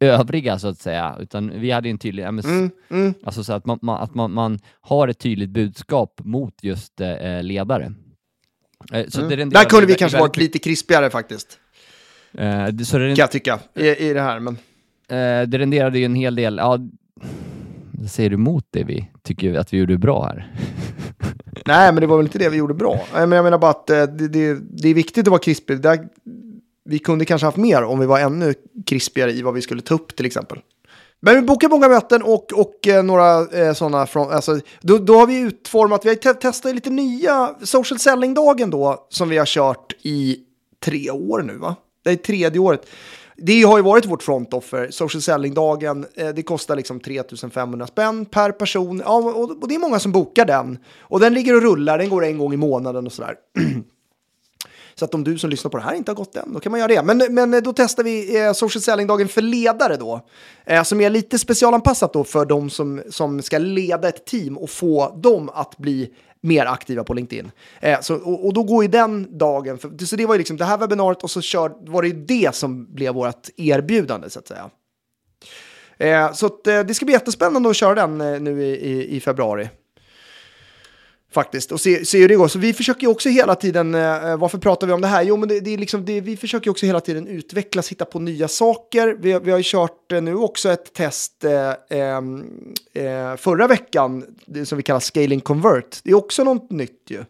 övriga 0.00 0.58
så 0.58 0.68
att 0.68 0.78
säga. 0.78 1.16
Utan 1.20 1.60
vi 1.60 1.70
hade 1.70 1.88
en 1.88 1.98
tydlig, 1.98 2.22
ja, 2.22 2.30
men, 2.30 2.38
s- 2.38 2.46
Mm, 2.46 2.70
mm. 2.90 3.14
alltså 3.24 3.44
så 3.44 3.52
att, 3.52 3.66
man, 3.66 3.78
man, 3.82 4.02
att 4.02 4.14
man, 4.14 4.32
man 4.32 4.58
har 4.80 5.08
ett 5.08 5.18
tydligt 5.18 5.50
budskap 5.50 6.20
mot 6.24 6.54
just 6.64 7.00
eh, 7.00 7.42
ledare. 7.42 7.92
Eh, 8.92 9.04
så 9.08 9.20
det 9.20 9.26
renderar 9.26 9.42
Mm. 9.42 9.50
Där 9.50 9.64
kunde 9.64 9.86
vi 9.86 9.94
kanske 9.94 10.18
varit 10.18 10.36
lite 10.36 10.58
krispigare 10.58 11.10
faktiskt, 11.10 11.58
eh, 12.38 12.66
det, 12.66 12.84
så 12.84 12.98
det, 12.98 13.08
kan 13.08 13.14
jag 13.16 13.30
tycka, 13.30 13.60
i, 13.74 13.88
i 13.88 14.12
det 14.12 14.20
här. 14.20 14.40
Men 14.40 14.54
eh, 15.08 15.48
det 15.48 15.58
renderade 15.58 15.98
ju 15.98 16.04
en 16.04 16.14
hel 16.14 16.34
del, 16.34 16.56
ja, 16.56 16.78
Säger 18.10 18.30
du 18.30 18.34
emot 18.34 18.66
det 18.70 18.84
vi 18.84 19.10
tycker 19.22 19.54
att 19.54 19.72
vi 19.72 19.78
gjorde 19.78 19.98
bra 19.98 20.24
här? 20.24 20.52
Nej, 21.66 21.92
men 21.92 22.00
det 22.00 22.06
var 22.06 22.16
väl 22.16 22.26
inte 22.26 22.38
det 22.38 22.48
vi 22.48 22.56
gjorde 22.56 22.74
bra. 22.74 23.00
Men 23.12 23.32
jag 23.32 23.44
menar 23.44 23.58
bara 23.58 23.70
att 23.70 23.90
eh, 23.90 24.02
det, 24.02 24.28
det, 24.28 24.58
det 24.70 24.88
är 24.88 24.94
viktigt 24.94 25.26
att 25.26 25.30
vara 25.30 25.40
krispig. 25.40 25.80
Där, 25.80 26.08
vi 26.84 26.98
kunde 26.98 27.24
kanske 27.24 27.46
haft 27.46 27.56
mer 27.56 27.82
om 27.82 28.00
vi 28.00 28.06
var 28.06 28.20
ännu 28.20 28.54
krispigare 28.86 29.32
i 29.32 29.42
vad 29.42 29.54
vi 29.54 29.62
skulle 29.62 29.82
ta 29.82 29.94
upp 29.94 30.16
till 30.16 30.26
exempel. 30.26 30.58
Men 31.20 31.34
vi 31.34 31.42
bokar 31.42 31.68
många 31.68 31.88
möten 31.88 32.22
och, 32.22 32.52
och 32.52 32.88
eh, 32.88 33.02
några 33.02 33.40
eh, 33.40 33.72
sådana 33.72 34.06
från, 34.06 34.30
alltså, 34.32 34.60
då, 34.80 34.98
då 34.98 35.18
har 35.18 35.26
vi 35.26 35.40
utformat, 35.40 36.04
vi 36.04 36.08
har 36.08 36.16
te 36.16 36.34
testat 36.34 36.74
lite 36.74 36.90
nya 36.90 37.54
social 37.62 37.98
selling-dagen 37.98 38.70
då, 38.70 39.06
som 39.08 39.28
vi 39.28 39.38
har 39.38 39.46
kört 39.46 39.92
i 40.02 40.38
tre 40.84 41.10
år 41.10 41.42
nu 41.42 41.56
va? 41.56 41.76
Det 42.04 42.10
är 42.10 42.16
tredje 42.16 42.60
året. 42.60 42.86
Det 43.36 43.62
har 43.62 43.76
ju 43.76 43.82
varit 43.82 44.06
vårt 44.06 44.22
front 44.22 44.54
offer, 44.54 44.90
social 44.90 45.22
selling-dagen. 45.22 46.06
Eh, 46.14 46.28
det 46.28 46.42
kostar 46.42 46.76
liksom 46.76 47.00
3500 47.00 47.86
spänn 47.86 48.26
per 48.26 48.52
person. 48.52 49.02
Ja, 49.04 49.16
och, 49.16 49.62
och 49.62 49.68
det 49.68 49.74
är 49.74 49.78
många 49.78 49.98
som 49.98 50.12
bokar 50.12 50.44
den. 50.44 50.78
Och 51.00 51.20
den 51.20 51.34
ligger 51.34 51.56
och 51.56 51.62
rullar, 51.62 51.98
den 51.98 52.08
går 52.08 52.24
en 52.24 52.38
gång 52.38 52.54
i 52.54 52.56
månaden 52.56 53.06
och 53.06 53.12
sådär. 53.12 53.34
Så 54.94 55.04
att 55.04 55.14
om 55.14 55.24
du 55.24 55.38
som 55.38 55.50
lyssnar 55.50 55.70
på 55.70 55.76
det 55.76 55.82
här 55.82 55.94
inte 55.94 56.10
har 56.10 56.16
gått 56.16 56.36
än, 56.36 56.52
då 56.52 56.60
kan 56.60 56.70
man 56.70 56.80
göra 56.80 56.88
det. 56.88 57.02
Men, 57.02 57.34
men 57.34 57.54
eh, 57.54 57.60
då 57.60 57.72
testar 57.72 58.04
vi 58.04 58.40
eh, 58.40 58.52
social 58.52 58.82
selling-dagen 58.82 59.28
för 59.28 59.42
ledare 59.42 59.96
då. 59.96 60.20
Eh, 60.64 60.82
som 60.82 61.00
är 61.00 61.10
lite 61.10 61.38
specialanpassat 61.38 62.12
då 62.12 62.24
för 62.24 62.44
de 62.44 62.70
som, 62.70 63.02
som 63.10 63.42
ska 63.42 63.58
leda 63.58 64.08
ett 64.08 64.26
team 64.26 64.58
och 64.58 64.70
få 64.70 65.16
dem 65.22 65.50
att 65.54 65.76
bli 65.76 66.10
mer 66.44 66.66
aktiva 66.66 67.04
på 67.04 67.14
LinkedIn. 67.14 67.50
Eh, 67.80 68.00
så, 68.00 68.14
och, 68.14 68.46
och, 68.46 68.54
då 68.54 68.62
går 68.62 68.84
ju 68.84 68.90
den 68.90 69.38
dagen, 69.38 69.78
för, 69.78 70.04
så 70.04 70.16
det 70.16 70.26
var 70.26 70.34
ju 70.34 70.38
liksom 70.38 70.56
det 70.56 70.64
här 70.64 70.78
webbinariet 70.78 71.22
och 71.22 71.30
så 71.30 71.40
kör, 71.40 71.72
var 71.90 72.02
det 72.02 72.08
ju 72.08 72.14
det 72.14 72.54
som 72.54 72.94
blev 72.94 73.14
vårt 73.14 73.48
erbjudande 73.56 74.30
så 74.30 74.38
att 74.38 74.48
säga. 74.48 74.70
Eh, 75.98 76.32
så 76.32 76.46
att, 76.46 76.66
eh, 76.66 76.80
det 76.80 76.94
ska 76.94 77.04
bli 77.04 77.14
jättespännande 77.14 77.70
att 77.70 77.76
köra 77.76 77.94
den 77.94 78.20
eh, 78.20 78.40
nu 78.40 78.62
i, 78.62 78.70
i, 78.70 79.16
i 79.16 79.20
februari. 79.20 79.68
Faktiskt, 81.34 81.72
och 81.72 81.80
se, 81.80 82.04
se 82.04 82.18
hur 82.18 82.28
det 82.28 82.34
går. 82.34 82.48
Så 82.48 82.58
vi 82.58 82.72
försöker 82.72 83.02
ju 83.02 83.08
också 83.08 83.28
hela 83.28 83.54
tiden, 83.54 83.94
eh, 83.94 84.30
eh, 84.30 84.36
varför 84.36 84.58
pratar 84.58 84.86
vi 84.86 84.92
om 84.92 85.00
det 85.00 85.06
här? 85.06 85.22
Jo, 85.22 85.36
men 85.36 85.48
det, 85.48 85.60
det 85.60 85.74
är 85.74 85.78
liksom, 85.78 86.04
det, 86.04 86.20
vi 86.20 86.36
försöker 86.36 86.66
ju 86.66 86.70
också 86.70 86.86
hela 86.86 87.00
tiden 87.00 87.26
utvecklas, 87.26 87.88
hitta 87.88 88.04
på 88.04 88.18
nya 88.18 88.48
saker. 88.48 89.16
Vi, 89.20 89.38
vi 89.38 89.50
har 89.50 89.58
ju 89.58 89.64
kört 89.66 90.12
eh, 90.12 90.22
nu 90.22 90.34
också 90.34 90.70
ett 90.70 90.94
test 90.94 91.44
eh, 91.44 91.98
ehm, 91.98 92.44
eh, 92.94 93.36
förra 93.36 93.66
veckan, 93.66 94.24
det 94.46 94.66
som 94.66 94.76
vi 94.76 94.82
kallar 94.82 95.00
Scaling 95.00 95.40
Convert. 95.40 96.00
Det 96.02 96.10
är 96.10 96.14
också 96.14 96.44
något 96.44 96.70
nytt 96.70 97.02
ju. 97.08 97.24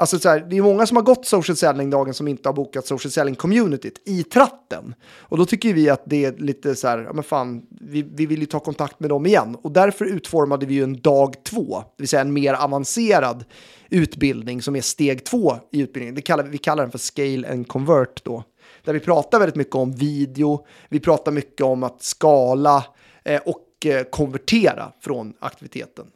Alltså 0.00 0.18
så 0.18 0.28
här, 0.28 0.40
det 0.40 0.56
är 0.56 0.62
många 0.62 0.86
som 0.86 0.96
har 0.96 1.04
gått 1.04 1.26
social 1.26 1.56
selling-dagen 1.56 2.14
som 2.14 2.28
inte 2.28 2.48
har 2.48 2.54
bokat 2.54 2.86
social 2.86 3.10
selling-communityt 3.10 3.96
i 4.04 4.22
tratten. 4.22 4.94
Och 5.18 5.38
då 5.38 5.44
tycker 5.44 5.74
vi 5.74 5.90
att 5.90 6.02
det 6.06 6.24
är 6.24 6.32
lite 6.32 6.74
så 6.74 6.88
här, 6.88 6.98
ja 6.98 7.12
men 7.12 7.24
fan, 7.24 7.62
vi, 7.70 8.02
vi 8.02 8.26
vill 8.26 8.40
ju 8.40 8.46
ta 8.46 8.60
kontakt 8.60 9.00
med 9.00 9.10
dem 9.10 9.26
igen. 9.26 9.56
Och 9.62 9.72
därför 9.72 10.04
utformade 10.04 10.66
vi 10.66 10.74
ju 10.74 10.82
en 10.82 11.00
dag 11.00 11.44
två, 11.44 11.78
det 11.96 12.02
vill 12.02 12.08
säga 12.08 12.22
en 12.22 12.32
mer 12.32 12.54
avancerad 12.54 13.44
utbildning 13.90 14.62
som 14.62 14.76
är 14.76 14.80
steg 14.80 15.24
två 15.24 15.56
i 15.72 15.80
utbildningen. 15.80 16.14
Det 16.14 16.22
kallar, 16.22 16.44
vi 16.44 16.58
kallar 16.58 16.82
den 16.82 16.90
för 16.90 16.98
scale 16.98 17.52
and 17.52 17.68
convert 17.68 18.24
då. 18.24 18.44
Där 18.84 18.92
vi 18.92 19.00
pratar 19.00 19.38
väldigt 19.38 19.56
mycket 19.56 19.74
om 19.74 19.92
video, 19.92 20.66
vi 20.88 21.00
pratar 21.00 21.32
mycket 21.32 21.66
om 21.66 21.82
att 21.82 22.02
skala 22.02 22.84
eh, 23.24 23.40
och 23.46 23.86
eh, 23.86 24.02
konvertera 24.02 24.92
från 25.00 25.34
aktiviteten. 25.38 26.06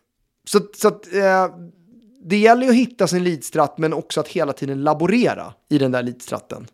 Så, 0.48 0.60
så 0.74 0.88
att, 0.88 1.14
eh, 1.14 1.46
det 2.24 2.36
gäller 2.36 2.62
ju 2.62 2.68
att 2.68 2.76
hitta 2.76 3.06
sin 3.06 3.24
leadstratt 3.24 3.78
men 3.78 3.92
också 3.92 4.20
att 4.20 4.28
hela 4.28 4.52
tiden 4.52 4.82
laborera 4.82 5.52
i 5.70 5.78
den 5.78 5.92
där 5.92 6.02
leadstratten. 6.02 6.66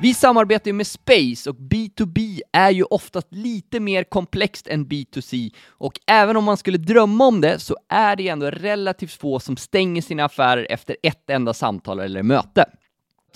Vi 0.00 0.14
samarbetar 0.14 0.66
ju 0.66 0.72
med 0.72 0.86
Space 0.86 1.50
och 1.50 1.56
B2B 1.56 2.40
är 2.52 2.70
ju 2.70 2.82
oftast 2.82 3.26
lite 3.30 3.80
mer 3.80 4.04
komplext 4.04 4.66
än 4.66 4.86
B2C 4.86 5.54
och 5.68 6.00
även 6.06 6.36
om 6.36 6.44
man 6.44 6.56
skulle 6.56 6.78
drömma 6.78 7.26
om 7.26 7.40
det 7.40 7.58
så 7.58 7.76
är 7.88 8.16
det 8.16 8.28
ändå 8.28 8.50
relativt 8.50 9.12
få 9.12 9.40
som 9.40 9.56
stänger 9.56 10.02
sina 10.02 10.24
affärer 10.24 10.66
efter 10.70 10.96
ett 11.02 11.30
enda 11.30 11.54
samtal 11.54 12.00
eller 12.00 12.22
möte. 12.22 12.64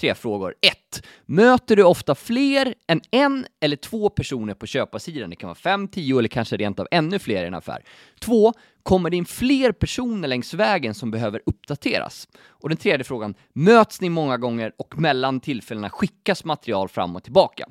Tre 0.01 0.15
frågor. 0.15 0.55
1. 0.61 1.03
Möter 1.27 1.77
du 1.77 1.83
ofta 1.83 2.15
fler 2.15 2.75
än 2.87 3.01
en 3.11 3.47
eller 3.61 3.77
två 3.77 4.09
personer 4.09 4.55
på 4.55 4.67
köparsidan? 4.67 5.31
Det 5.31 5.37
kan 5.37 5.49
vara 5.49 5.55
fem, 5.55 5.89
tio 5.89 6.19
eller 6.19 6.29
kanske 6.29 6.57
rent 6.57 6.81
av 6.81 6.89
ännu 6.91 7.19
fler 7.19 7.45
i 7.45 7.47
en 7.47 7.55
affär. 7.55 7.85
2. 8.21 8.53
Kommer 8.83 9.11
det 9.11 9.17
in 9.17 9.25
fler 9.25 9.73
personer 9.73 10.29
längs 10.29 10.55
vägen 10.55 10.95
som 10.95 11.11
behöver 11.11 11.43
uppdateras? 11.47 12.29
Och 12.47 12.69
den 12.69 12.79
tredje 12.79 13.05
frågan. 13.05 13.35
Möts 13.53 14.01
ni 14.01 14.09
många 14.09 14.37
gånger 14.37 14.73
och 14.79 14.99
mellan 14.99 15.41
tillfällena 15.41 15.91
skickas 15.91 16.45
material 16.45 16.89
fram 16.89 17.17
och 17.17 17.23
tillbaka? 17.23 17.69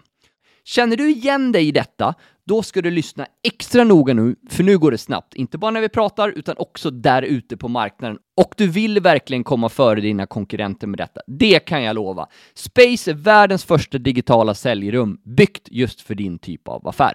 Känner 0.64 0.98
du 0.98 1.10
igen 1.10 1.52
dig 1.52 1.68
i 1.68 1.72
detta, 1.72 2.14
då 2.46 2.64
ska 2.64 2.82
du 2.82 2.92
lyssna 2.92 3.28
extra 3.44 3.84
noga 3.84 4.14
nu, 4.14 4.36
för 4.50 4.64
nu 4.64 4.78
går 4.78 4.92
det 4.92 4.98
snabbt. 4.98 5.34
Inte 5.34 5.58
bara 5.58 5.72
när 5.72 5.82
vi 5.82 5.90
pratar, 5.90 6.30
utan 6.30 6.56
också 6.58 6.92
där 6.92 7.22
ute 7.22 7.58
på 7.58 7.68
marknaden. 7.68 8.18
Och 8.38 8.54
du 8.58 8.68
vill 8.68 9.00
verkligen 9.00 9.44
komma 9.44 9.70
före 9.70 10.02
dina 10.02 10.26
konkurrenter 10.26 10.88
med 10.88 11.00
detta. 11.00 11.22
Det 11.28 11.60
kan 11.60 11.84
jag 11.84 11.96
lova. 11.96 12.28
Space 12.54 13.12
är 13.12 13.16
världens 13.16 13.64
första 13.64 13.98
digitala 13.98 14.54
säljrum, 14.54 15.18
byggt 15.24 15.68
just 15.72 16.02
för 16.02 16.16
din 16.16 16.40
typ 16.40 16.68
av 16.68 16.88
affär. 16.88 17.14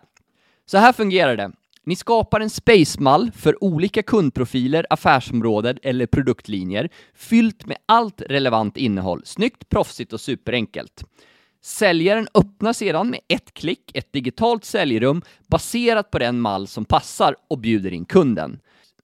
Så 0.66 0.78
här 0.78 0.92
fungerar 0.92 1.36
det. 1.36 1.52
Ni 1.84 1.96
skapar 1.96 2.40
en 2.40 2.50
space-mall 2.50 3.30
för 3.32 3.64
olika 3.64 4.02
kundprofiler, 4.02 4.86
affärsområden 4.90 5.78
eller 5.82 6.06
produktlinjer, 6.06 6.88
fyllt 7.14 7.66
med 7.66 7.76
allt 7.86 8.22
relevant 8.28 8.76
innehåll, 8.76 9.22
snyggt, 9.24 9.68
proffsigt 9.68 10.12
och 10.12 10.20
superenkelt. 10.20 11.04
Säljaren 11.66 12.28
öppnar 12.34 12.72
sedan 12.72 13.10
med 13.10 13.20
ett 13.28 13.54
klick 13.54 13.90
ett 13.94 14.12
digitalt 14.12 14.64
säljrum 14.64 15.22
baserat 15.46 16.10
på 16.10 16.18
den 16.18 16.40
mall 16.40 16.66
som 16.66 16.84
passar 16.84 17.36
och 17.48 17.58
bjuder 17.58 17.92
in 17.92 18.04
kunden. 18.04 18.60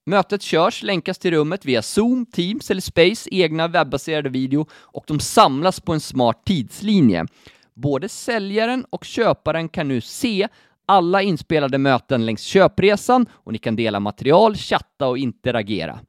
Mötet 0.07 0.43
körs, 0.43 0.83
länkas 0.83 1.19
till 1.19 1.31
rummet 1.31 1.65
via 1.65 1.83
Zoom, 1.83 2.27
Teams 2.27 2.71
eller 2.71 2.81
Space 2.81 3.29
egna 3.33 3.69
webbaserade 3.69 4.29
video 4.29 4.67
och 4.73 5.05
de 5.07 5.21
samlas 5.21 5.81
på 5.81 5.93
en 5.93 6.01
smart 6.01 6.43
tidslinje. 6.45 7.27
Både 7.75 8.09
säljaren 8.09 8.87
och 8.91 9.05
köparen 9.05 9.69
kan 9.69 9.89
nu 9.89 10.01
se 10.01 10.49
alla 10.87 11.23
inspelade 11.23 11.79
möten 11.79 12.27
längs 12.27 12.43
köpresan 12.43 13.27
och 13.33 13.53
ni 13.53 13.59
kan 13.59 13.77
dela 13.77 14.01
material, 14.01 14.57
chatta 14.57 15.09
och 15.09 15.19
interagera. 15.19 16.01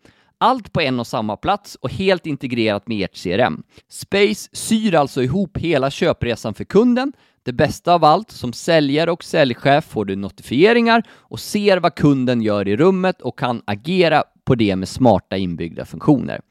Allt 0.44 0.74
på 0.74 0.82
en 0.82 1.00
och 1.00 1.08
samma 1.08 1.38
plats 1.38 1.76
och 1.76 1.92
helt 1.92 2.26
integrerat 2.26 2.88
med 2.88 3.06
ert 3.06 3.24
CRM. 3.24 3.64
Space 3.90 4.50
syr 4.52 4.96
alltså 4.96 5.24
ihop 5.24 5.58
hela 5.58 5.92
köpresan 5.92 6.54
för 6.54 6.64
kunden. 6.64 7.14
Det 7.44 7.54
bästa 7.54 7.94
av 7.94 8.04
allt, 8.04 8.32
som 8.32 8.54
säljare 8.54 9.12
och 9.12 9.24
säljchef 9.24 9.86
får 9.86 10.06
du 10.06 10.16
notifieringar 10.16 11.04
och 11.10 11.40
ser 11.40 11.78
vad 11.78 11.96
kunden 11.96 12.42
gör 12.42 12.68
i 12.68 12.76
rummet 12.76 13.22
och 13.22 13.40
kan 13.40 13.62
agera 13.66 14.24
på 14.46 14.56
det 14.56 14.76
med 14.76 14.88
smarta 14.88 15.38
inbyggda 15.38 15.86
funktioner. 15.86 16.42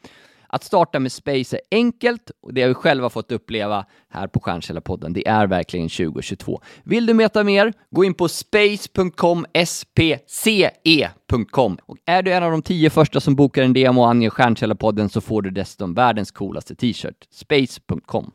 Att 0.54 0.64
starta 0.64 1.00
med 1.00 1.12
Space 1.12 1.56
är 1.56 1.60
enkelt 1.70 2.30
och 2.42 2.54
det 2.54 2.62
har 2.62 2.68
vi 2.68 2.74
själva 2.74 3.10
fått 3.10 3.32
uppleva 3.32 3.86
här 4.08 4.26
på 4.26 4.40
Stjärnkällarpodden. 4.40 5.12
Det 5.12 5.28
är 5.28 5.46
verkligen 5.46 5.88
2022. 5.88 6.60
Vill 6.84 7.06
du 7.06 7.12
veta 7.12 7.44
mer? 7.44 7.72
Gå 7.90 8.04
in 8.04 8.14
på 8.14 8.28
space.com, 8.28 9.46
spce.com. 9.66 11.78
Och 11.86 11.96
är 12.06 12.22
du 12.22 12.32
en 12.32 12.42
av 12.42 12.50
de 12.50 12.62
tio 12.62 12.90
första 12.90 13.20
som 13.20 13.34
bokar 13.34 13.62
en 13.62 13.72
demo 13.72 14.00
och 14.00 14.10
anger 14.10 14.30
Stjärnkällarpodden 14.30 15.08
så 15.08 15.20
får 15.20 15.42
du 15.42 15.50
dessutom 15.50 15.94
världens 15.94 16.30
coolaste 16.30 16.74
t-shirt. 16.74 17.26
Space.com. 17.30 18.30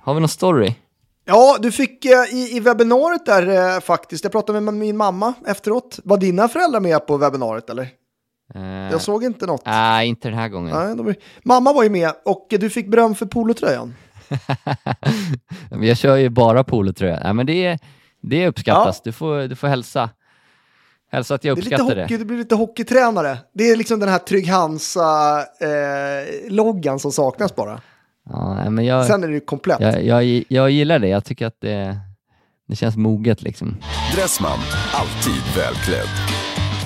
Har 0.00 0.14
vi 0.14 0.20
någon 0.20 0.28
story? 0.28 0.74
Ja, 1.24 1.56
du 1.60 1.72
fick 1.72 2.04
eh, 2.04 2.24
i, 2.34 2.56
i 2.56 2.60
webbinariet 2.60 3.26
där 3.26 3.74
eh, 3.74 3.80
faktiskt, 3.80 4.24
jag 4.24 4.32
pratade 4.32 4.60
med 4.60 4.74
min 4.74 4.96
mamma 4.96 5.34
efteråt. 5.46 5.98
Var 6.04 6.16
dina 6.16 6.48
föräldrar 6.48 6.80
med 6.80 7.06
på 7.06 7.16
webbinariet 7.16 7.70
eller? 7.70 7.82
Eh, 8.54 8.62
Jag 8.92 9.00
såg 9.00 9.24
inte 9.24 9.46
något. 9.46 9.62
Nej, 9.66 10.08
inte 10.08 10.28
den 10.28 10.38
här 10.38 10.48
gången. 10.48 10.76
Nej, 10.76 10.96
de. 10.96 11.14
Mamma 11.44 11.72
var 11.72 11.82
ju 11.82 11.90
med 11.90 12.12
och 12.24 12.46
du 12.50 12.70
fick 12.70 12.88
beröm 12.90 13.14
för 13.14 13.26
polotröjan. 13.26 13.94
jag 15.82 15.96
kör 15.96 16.16
ju 16.16 16.28
bara 16.28 16.64
polotröja. 16.64 17.20
Nej, 17.24 17.32
men 17.32 17.46
det, 17.46 17.78
det 18.22 18.48
uppskattas. 18.48 19.02
Du, 19.02 19.12
får, 19.12 19.48
du 19.48 19.56
får 19.56 19.68
hälsa. 19.68 20.10
Hälsa 21.10 21.34
att 21.34 21.44
jag 21.44 21.56
Det 21.56 21.60
är 21.60 21.62
lite 21.62 21.74
uppskattar 21.76 22.02
hockey, 22.02 22.14
det. 22.14 22.18
du 22.18 22.24
blir 22.24 22.36
lite 22.38 22.54
hockeytränare. 22.54 23.38
Det 23.54 23.70
är 23.70 23.76
liksom 23.76 24.00
den 24.00 24.08
här 24.08 24.18
Trygg 24.18 24.48
Hansa-loggan 24.48 26.98
som 26.98 27.12
saknas 27.12 27.54
bara. 27.56 27.80
Ja, 28.30 28.70
men 28.70 28.84
jag, 28.84 29.06
Sen 29.06 29.24
är 29.24 29.28
det 29.28 29.34
ju 29.34 29.40
komplett. 29.40 29.80
jag, 29.80 30.04
jag, 30.04 30.44
jag 30.48 30.70
gillar 30.70 30.98
det. 30.98 31.08
Jag 31.08 31.24
tycker 31.24 31.46
att 31.46 31.60
det, 31.60 31.98
det 32.68 32.76
känns 32.76 32.96
moget 32.96 33.42
liksom. 33.42 33.76
Dressman, 34.14 34.58
alltid 34.92 35.42
välklädd. 35.56 36.08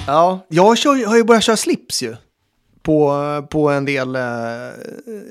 Ja, 0.07 0.46
jag 0.48 0.79
kör, 0.79 1.07
har 1.07 1.16
ju 1.16 1.24
börjat 1.24 1.44
köra 1.44 1.57
slips 1.57 2.03
ju. 2.03 2.16
På, 2.83 3.12
på 3.51 3.70
en 3.70 3.85
del... 3.85 4.16
Eh, 4.16 4.22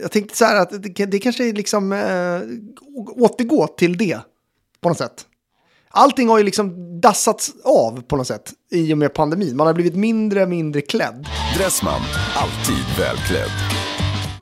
jag 0.02 0.12
tänkte 0.12 0.38
så 0.38 0.46
här 0.46 0.62
att 0.62 0.84
det, 0.84 1.06
det 1.06 1.20
kanske 1.20 1.50
är 1.50 1.54
liksom 1.54 1.92
eh, 1.92 2.42
återgå 3.16 3.68
till 3.68 3.98
det. 3.98 4.20
På 4.82 4.90
något 4.90 4.98
sätt. 4.98 5.26
allting 5.90 6.30
har 6.30 6.38
ju 6.38 6.44
liksom 6.44 7.02
dassats 7.02 7.54
av 7.64 8.02
på 8.02 8.16
något 8.16 8.28
sätt 8.28 8.54
i 8.72 8.94
och 8.94 8.98
med 8.98 9.14
pandemin. 9.14 9.58
Man 9.58 9.68
har 9.68 9.74
blivit 9.74 9.96
mindre 9.96 10.44
och 10.44 10.50
mindre 10.50 10.82
klädd. 10.82 11.28
Dressman, 11.58 12.02
alltid 12.36 13.00
välklädd. 13.00 13.77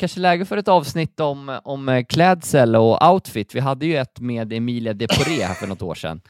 Kanske 0.05 0.19
läge 0.19 0.45
för 0.45 0.57
ett 0.57 0.67
avsnitt 0.67 1.19
om, 1.19 1.59
om 1.63 1.89
eh, 1.89 2.03
klädsel 2.05 2.75
och 2.75 3.11
outfit. 3.13 3.55
Vi 3.55 3.59
hade 3.59 3.85
ju 3.85 3.97
ett 3.97 4.19
med 4.19 4.53
Emilia 4.53 4.93
Deporé 4.93 5.43
här 5.43 5.53
för 5.53 5.67
något 5.67 5.81
år 5.81 5.95
sedan. 5.95 6.21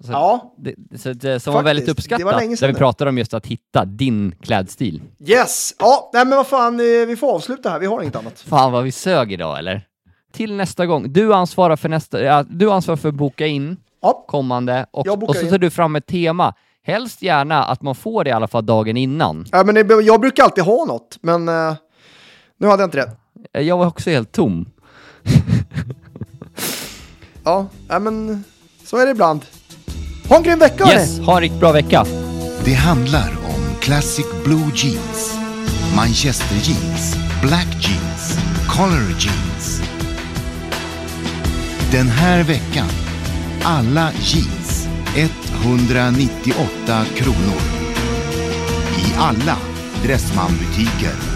Så, 0.00 0.12
Ja, 0.12 0.54
det, 0.58 0.74
så, 1.00 1.12
det, 1.12 1.40
som 1.40 1.54
var 1.54 1.62
väldigt 1.62 1.86
var 1.88 1.92
uppskattat, 1.92 2.40
sedan 2.40 2.56
där 2.60 2.68
vi 2.68 2.74
pratade 2.74 3.08
om 3.10 3.18
just 3.18 3.34
att 3.34 3.46
hitta 3.46 3.84
din 3.84 4.34
klädstil. 4.42 5.02
yes. 5.26 5.74
Ja, 5.78 6.10
nej 6.12 6.24
men 6.26 6.36
vad 6.36 6.46
fan, 6.46 6.80
eh, 6.80 7.06
vi 7.06 7.16
får 7.16 7.32
avsluta 7.34 7.70
här. 7.70 7.78
Vi 7.78 7.86
har 7.86 8.02
inget 8.02 8.16
annat. 8.16 8.40
Fan 8.40 8.72
vad 8.72 8.84
vi 8.84 8.92
sög 8.92 9.32
idag 9.32 9.58
eller? 9.58 9.86
Till 10.32 10.54
nästa 10.54 10.86
gång. 10.86 11.12
Du 11.12 11.34
ansvarar 11.34 11.76
för 11.76 11.88
nästa, 11.88 12.22
ja, 12.22 12.44
du 12.50 12.70
ansvarar 12.70 12.96
för 12.96 13.08
att 13.08 13.14
boka 13.14 13.46
in 13.46 13.76
Ja, 14.02 14.24
kommande 14.28 14.86
och, 14.90 15.06
och 15.28 15.36
så 15.36 15.42
in. 15.42 15.50
tar 15.50 15.58
du 15.58 15.70
fram 15.70 15.96
ett 15.96 16.06
tema. 16.06 16.54
Helst 16.82 17.22
gärna 17.22 17.64
att 17.64 17.82
man 17.82 17.94
får 17.94 18.24
det 18.24 18.30
i 18.30 18.32
alla 18.32 18.48
fall 18.48 18.66
dagen 18.66 18.96
innan. 18.96 19.46
ja 19.52 19.64
men 19.64 20.04
jag 20.04 20.20
brukar 20.20 20.44
alltid 20.44 20.64
ha 20.64 20.84
något, 20.84 21.18
men 21.22 21.48
eh, 21.48 21.74
nu 22.60 22.66
hade 22.66 22.82
jag 22.82 22.86
inte 22.88 22.96
det. 22.98 23.10
Eh, 23.58 23.62
Jag 23.66 23.76
var 23.78 23.86
också 23.86 24.10
helt 24.10 24.32
tom. 24.32 24.66
Ja, 27.44 27.68
men 27.88 28.44
så 28.84 28.96
är 28.96 29.04
det 29.06 29.10
ibland. 29.12 29.44
Ha 30.28 30.36
en 30.36 30.42
grym 30.42 30.58
vecka 30.58 30.84
hörni! 30.84 31.00
Yes, 31.00 31.18
ha 31.20 31.34
en 31.36 31.40
riktigt 31.40 31.60
bra 31.60 31.72
vecka. 31.72 32.04
Det 32.64 32.74
handlar 32.74 33.28
om 33.44 33.74
Classic 33.80 34.26
Blue 34.44 34.70
Jeans, 34.74 35.38
Manchester 35.96 36.56
Jeans, 36.56 37.16
Black 37.42 37.68
Jeans, 37.80 38.38
Color 38.68 39.10
Jeans. 39.18 39.82
Den 41.92 42.06
här 42.06 42.42
veckan, 42.44 42.88
alla 43.64 44.10
jeans 44.20 44.88
198 45.62 47.04
kronor. 47.16 47.60
I 48.98 49.14
alla 49.18 49.56
Dressmann-butiker. 50.02 51.29